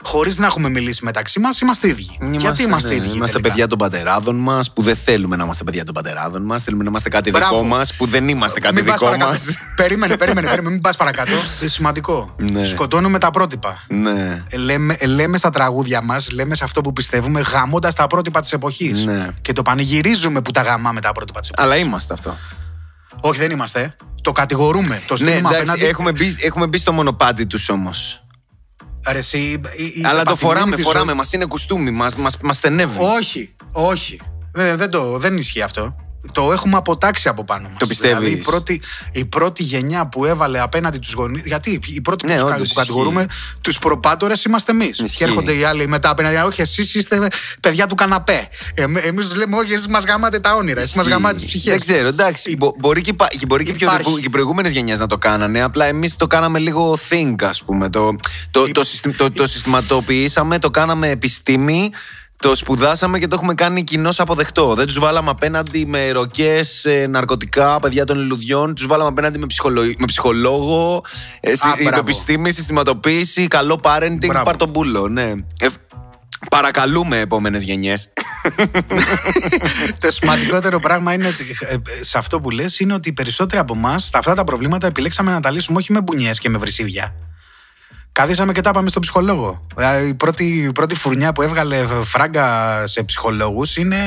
[0.04, 0.10] φίλε.
[0.18, 2.18] Χωρίς να έχουμε μιλήσει μεταξύ μας, είμαστε ίδιοι.
[2.32, 3.06] Γιατί είμαστε ναι, ίδιοι.
[3.08, 6.64] Είμαστε τελικά; παιδιά των πατεράδων μας που δεν θέλουμε να είμαστε παιδιά των πατεράδων μας.
[6.64, 7.56] Θέλουμε να είμαστε κάτι Μπράβο.
[7.56, 9.32] δικό μας που δεν είμαστε κάτι Μην πας δικό παρακάτω.
[9.32, 9.58] μας.
[9.76, 10.70] περίμενε, περίμενε, περίμενε.
[10.70, 11.32] Μην πας παρακάτω.
[11.62, 12.36] Είναι σημαντικό.
[12.52, 12.64] Ναι.
[12.64, 13.84] Σκοτώνουμε τα πρότυπα.
[13.88, 14.44] ναι.
[14.50, 18.42] Ε, Λέμε, ε, λέμε στα τραγούδια μας, λέμε σε αυτό που πιστεύουμε, γαμώντας τα πρότυπα
[18.42, 19.06] της εποχής.
[19.06, 19.28] Ναι.
[19.42, 21.72] Και το πανηγυρίζουμε που τα γαμάμε τα πρότυπα της εποχής.
[21.72, 22.38] Αλλά είμαστε αυτό.
[23.22, 23.96] Όχι, δεν είμαστε.
[24.22, 25.02] Το κατηγορούμε.
[25.08, 25.86] Το Ναι, στείλουμε εντάξει, απέναντι.
[25.86, 28.21] έχουμε μπει, έχουμε μπει στο μονοπάτι τους όμως.
[29.10, 31.06] Ρε, εσύ, η- η- η Αλλά το παθημένη φοράμε, της φοράμε.
[31.06, 32.98] ζωής- Μας είναι κουστούμι, μας μας, μας στενεύει.
[33.00, 34.20] Όχι, όχι.
[34.54, 35.96] Δεν, δεν, το, δεν ισχύει αυτό.
[36.32, 37.78] Το έχουμε αποτάξει από πάνω μας.
[37.80, 41.42] Το πιστεύεις; Δηλαδή, η πρώτη, η πρώτη γενιά που έβαλε απέναντι τους γονεί.
[41.46, 43.26] Γιατί οι πρώτοι Ναι, που, τους κα- όντως, που κατηγορούμε
[43.62, 45.16] τους προπάτορε είμαστε εμείς.
[45.18, 46.36] Και έρχονται οι άλλοι μετά απέναντι.
[46.36, 47.28] Όχι, εσείς είστε
[47.60, 48.48] παιδιά του καναπέ.
[48.76, 50.82] Εμείς τους λέμε, Όχι, εσείς μας γαμάτε τα όνειρα.
[50.82, 51.72] Εσείς μας γαμάτε τις ψυχές.
[51.72, 52.56] Δεν ξέρω, εντάξει.
[52.58, 54.14] μπο- μπορεί και, υπά- και μπορεί και, πιο, Υπάρχει.
[54.14, 55.62] και οι προηγούμενες γενιές να το κάνανε.
[55.62, 57.90] Απλά εμείς το κάναμε λίγο think, ας πούμε.
[57.90, 58.16] Το,
[58.52, 61.90] το, το, συστημα- το, το συστηματοποιήσαμε, το κάναμε επιστήμη.
[62.42, 64.74] Το σπουδάσαμε και το έχουμε κάνει κοινώ αποδεκτό.
[64.76, 68.76] Δεν τους βάλαμε απέναντι με ροκές, ναρκωτικά, παιδιά των λουλουδιών.
[68.76, 71.04] Τους βάλαμε απέναντι με, ψυχολο- με ψυχολόγο,
[71.40, 72.00] ε, συ- μπράβο.
[72.00, 74.46] επιστήμη, συστηματοποίηση, καλό parenting, Μπράβο.
[74.46, 75.08] πάρ' τον πούλο.
[75.08, 75.34] Ναι.
[75.60, 75.68] Ε,
[76.50, 78.10] παρακαλούμε επόμενες γενιές.
[80.00, 83.62] το σημαντικότερο πράγμα είναι ότι, ε, ε, σε αυτό που λες είναι ότι οι περισσότεροι
[83.62, 87.14] από εμάς αυτά τα προβλήματα επιλέξαμε να τα λύσουμε όχι με μπουνιές και με βρυσίδια.
[88.12, 89.66] Κάθισαμε και τα πάμε στον ψυχολόγο.
[89.76, 92.48] Δηλαδή, η πρώτη, η πρώτη φουρνιά που έβγαλε φράγκα
[92.88, 93.98] σε ψυχολόγους είναι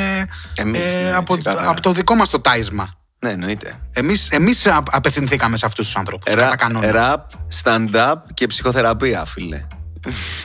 [0.54, 1.70] Εμείς, ναι, από, ξεκάθαρα.
[1.70, 2.94] από το δικό μας το τάισμα.
[3.18, 3.80] ναι, εννοείται.
[3.92, 6.32] Εμείς, εμείς α- απευθυνθήκαμε σε αυτούς τους ανθρώπους.
[6.34, 6.90] Ρα- κατά κανόνα.
[6.90, 7.30] Ραπ,
[7.62, 9.66] stand-up και ψυχοθεραπεία, φίλε.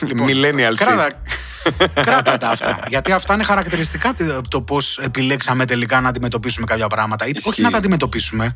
[0.06, 1.86] Λοιπόν, Millennial κράτα, shit.
[2.02, 2.78] κράτα τα αυτά.
[2.88, 7.26] Γιατί αυτά είναι χαρακτηριστικά τε- το πώς επιλέξαμε τελικά να αντιμετωπίσουμε κάποια πράγματα.
[7.26, 7.62] Ή, όχι Ισχύει.
[7.62, 8.54] να τα αντιμετωπίσουμε,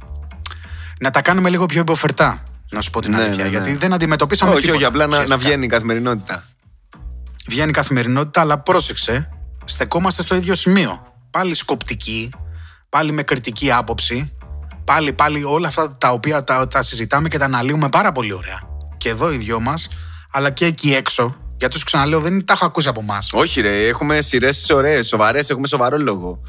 [1.00, 2.42] να τα κάνουμε λίγο πιο υποφερτά.
[2.75, 3.37] Να σου πω την Ναι, αλήθεια.
[3.37, 3.49] ναι, ναι.
[3.49, 4.77] Γιατί δεν αντιμετωπίσαμε όχι, τίποτα.
[4.77, 5.37] όχι, απλά να, να ουσιαστικά.
[5.49, 6.45] βγαίνει η καθημερινότητα.
[7.49, 9.29] Βγαίνει η καθημερινότητα, αλλά πρόσεξε,
[9.64, 11.03] στεκόμαστε στο ίδιο σημείο.
[11.31, 12.31] Πάλι σκοπτική,
[12.89, 14.37] πάλι με κριτική άποψη,
[14.85, 18.61] πάλι, πάλι όλα αυτά τα οποία τα, τα συζητάμε και τα αναλύουμε πάρα πολύ ωραία.
[18.97, 19.89] Και εδώ οι δυο μας,
[20.33, 21.37] αλλά και εκεί έξω.
[21.57, 23.29] Γιατί σου ξαναλέω, δεν τα έχω ακούσει από εμάς.
[23.33, 26.41] Όχι, ρε, έχουμε σειρές ωραίες, σοβαρές, έχουμε σοβαρό λόγο.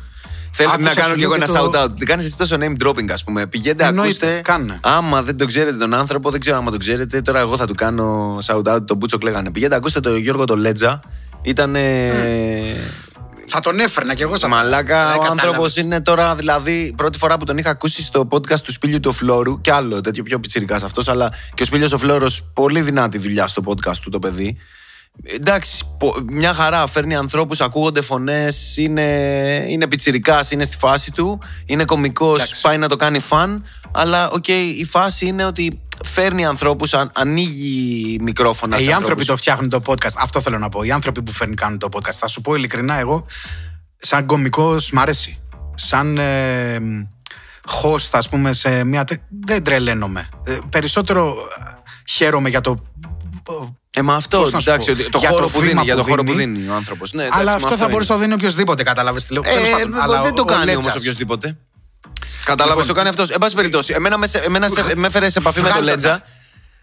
[0.57, 1.89] Θέλω Άκουσα, να σου κάνω λέω και εγώ και ένα το- shout-out.
[1.97, 3.47] Δεν κάνεις εσύ τόσο name dropping, ας πούμε.
[3.47, 4.41] Πηγαίνετε, Εννοείται, ακούστε.
[4.43, 4.79] κάνε.
[4.81, 7.21] Άμα δεν τον ξέρετε τον άνθρωπο, δεν ξέρω άμα τον ξέρετε.
[7.21, 8.85] Τώρα εγώ θα του κάνω shout-out.
[8.87, 9.51] Τον Μπούτσο κλαίγανε.
[9.51, 10.99] Πηγαίνετε, ακούστε τον Γιώργο τον Λέτζα.
[11.41, 11.75] Ήταν.
[13.47, 15.75] Θα τον έφερνα κι εγώ σαν Μαλάκα, Δεν ο άνθρωπος κατάλαβες.
[15.77, 19.61] είναι τώρα, δηλαδή, πρώτη φορά που τον είχα ακούσει στο podcast του Σπίλιου του Φλόρου
[19.61, 23.47] και άλλο τέτοιο πιο πιτσυρικά αυτός, αλλά και ο Σπίλιος ο Φλόρος, πολύ δυνατή δουλειά
[23.47, 24.57] στο podcast του το παιδί.
[25.23, 29.03] Εντάξει, πο- μια χαρά φέρνει ανθρώπους, ακούγονται φωνές, είναι,
[29.69, 32.61] είναι πιτσιρικάς, είναι στη φάση του, είναι κωμικός, Εντάξει.
[32.61, 33.63] πάει να το κάνει fun.
[33.91, 38.75] Αλλά, οκ, η φάση είναι ότι φέρνει ανθρώπους, ανοίγει μικρόφωνα.
[38.75, 39.25] Ε, σε οι άνθρωποι ανθρώπους.
[39.25, 40.15] το φτιάχνουν το podcast.
[40.17, 40.83] Αυτό θέλω να πω.
[40.83, 42.13] Οι άνθρωποι που φέρνουν κάνουν το podcast.
[42.19, 43.25] Θα σου πω ειλικρινά, εγώ
[43.97, 45.39] σαν κωμικός μ' αρέσει.
[45.75, 46.77] Σαν ε,
[47.83, 49.03] host, ας πούμε, σε μια.
[49.03, 50.29] τε- Δεν τρελαίνομαι.
[50.45, 51.71] Ε, περισσότερο ε,
[52.07, 52.83] χαίρομαι για το.
[53.97, 55.69] Ε, μα αυτό, Πώς να σου εντάξει, πω, ότι το για χώρο το που δίνει,
[55.69, 56.53] βήμα για το που χώρο που δίνει.
[56.59, 57.13] δίνει ο άνθρωπος.
[57.13, 59.41] Ναι, εντάξει, αλλά μα αυτό θα μπορούσε να το δίνει οποιοδήποτε, κατάλαβες τι λέω.
[59.41, 60.85] Τέλος Ε, πάντων, αλλά δεν ο- το ο κάνει Λέτσας.
[60.85, 61.57] όμω οποιοδήποτε.
[62.45, 63.29] Κατάλαβες, Λοιπόν, το κάνει αυτός.
[63.29, 65.87] Εν πάση περιπτώσει, εμένα, με, σε- εμένα σε- με έφερε σε επαφή με τον Βγάλ'
[65.87, 65.95] τον.
[65.95, 66.21] Λέτζα.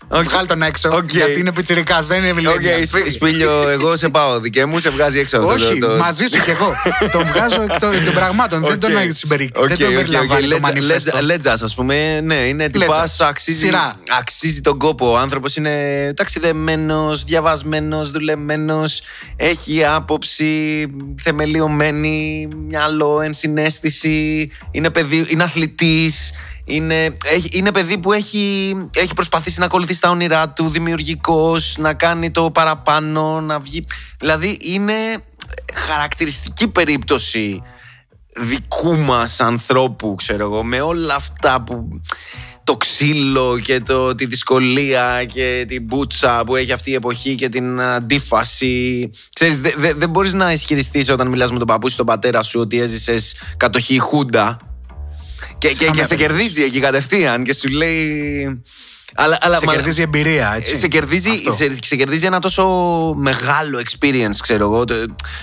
[0.08, 0.22] Οκ.
[0.22, 1.10] Βγάλ τον έξω, Οκ.
[1.12, 2.86] γιατί είναι πιτσιρικά, δεν είναι OK, millennial.
[2.86, 4.40] Σπι- Σπίλιο, εγώ σε πάω.
[4.40, 5.52] Δικέ μου σε βγάζει έξω αυτό.
[5.52, 6.72] Όχι, το- το- μαζί σου κι εγώ.
[7.12, 8.60] τον βγάζω εκ των εκ των πραγμάτων.
[8.60, 8.78] Δεν Οκ.
[8.78, 9.98] τον συμπερι- Οκ, δεν τον OK, OK.
[9.98, 11.10] περιλαμβάνει το Λέτζα- μανιφέστο.
[11.12, 13.20] Λέτζα- Λέτζας, ας πούμε, ναι, είναι τυπάς, Λέτζας.
[13.20, 13.94] αξίζει, Σειρά.
[14.18, 15.10] αξίζει τον κόπο.
[15.10, 15.70] Ο άνθρωπος είναι
[16.16, 19.00] ταξιδεμένος, διαβασμένος, δουλεμένος,
[19.36, 20.86] έχει άποψη
[21.22, 26.30] θεμελιωμένη, μυαλό, ενσυναίσθηση, είναι, παιδί, είναι αθλητής,
[26.64, 31.94] είναι, έχει, είναι παιδί που έχει, έχει προσπαθήσει να ακολουθήσει τα όνειρά του, δημιουργικός, να
[31.94, 33.84] κάνει το παραπάνω, να βγει.
[34.18, 34.94] Δηλαδή είναι
[35.74, 37.62] χαρακτηριστική περίπτωση
[38.36, 42.00] δικού μας ανθρώπου, ξέρω εγώ, με όλα αυτά που
[42.64, 47.48] το ξύλο και το, τη δυσκολία και την μπούτσα που έχει αυτή η εποχή και
[47.48, 49.10] την αντίφαση.
[49.34, 52.42] Ξέρεις, δε- δε- δεν μπορείς να ισχυριστείς όταν μιλάς με τον παππού σου, τον πατέρα
[52.42, 54.71] σου, ότι έζησες κατοχή Χούντα
[55.68, 56.16] και, και, και σε Συγγνώμη.
[56.16, 58.62] κερδίζει εκεί κατευθείαν και σου λέει...
[59.14, 60.76] Αλλά, αλλά, Σε μα- κερδίζει εμπειρία, έτσι.
[60.76, 61.52] σε κερδίζει, Αυτό.
[61.52, 62.64] σε, σε κερδίζει ένα τόσο
[63.16, 64.84] μεγάλο experience, ξέρω εγώ.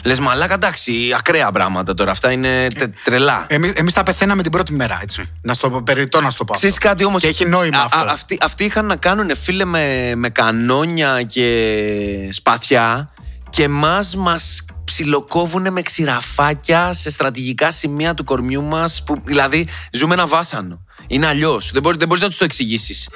[0.03, 2.11] Λες, μαλάκα, εντάξει, ακραία πράγματα τώρα.
[2.11, 3.45] Αυτά είναι τε- τρελά.
[3.49, 5.29] Εμείς, εμείς τα πεθαίναμε την πρώτη μέρα, έτσι.
[5.41, 6.53] Να στο πω, περιττό να στο πω.
[6.53, 6.87] Ξέρεις αυτό.
[6.89, 7.97] κάτι όμως Και έχει νόημα α- αυτό.
[7.97, 13.11] α- αυτοί, αυτοί είχαν να κάνουν φίλε με, με κανόνια και σπαθιά
[13.49, 20.13] και μας μας ψιλοκόβουνε με ξηραφάκια σε στρατηγικά σημεία του κορμιού μας που δηλαδή ζούμε
[20.13, 20.83] ένα βάσανο.
[21.07, 21.71] Είναι αλλιώς.
[21.71, 23.09] Δεν, μπορείς, δεν μπορείς να τους το εξηγήσεις.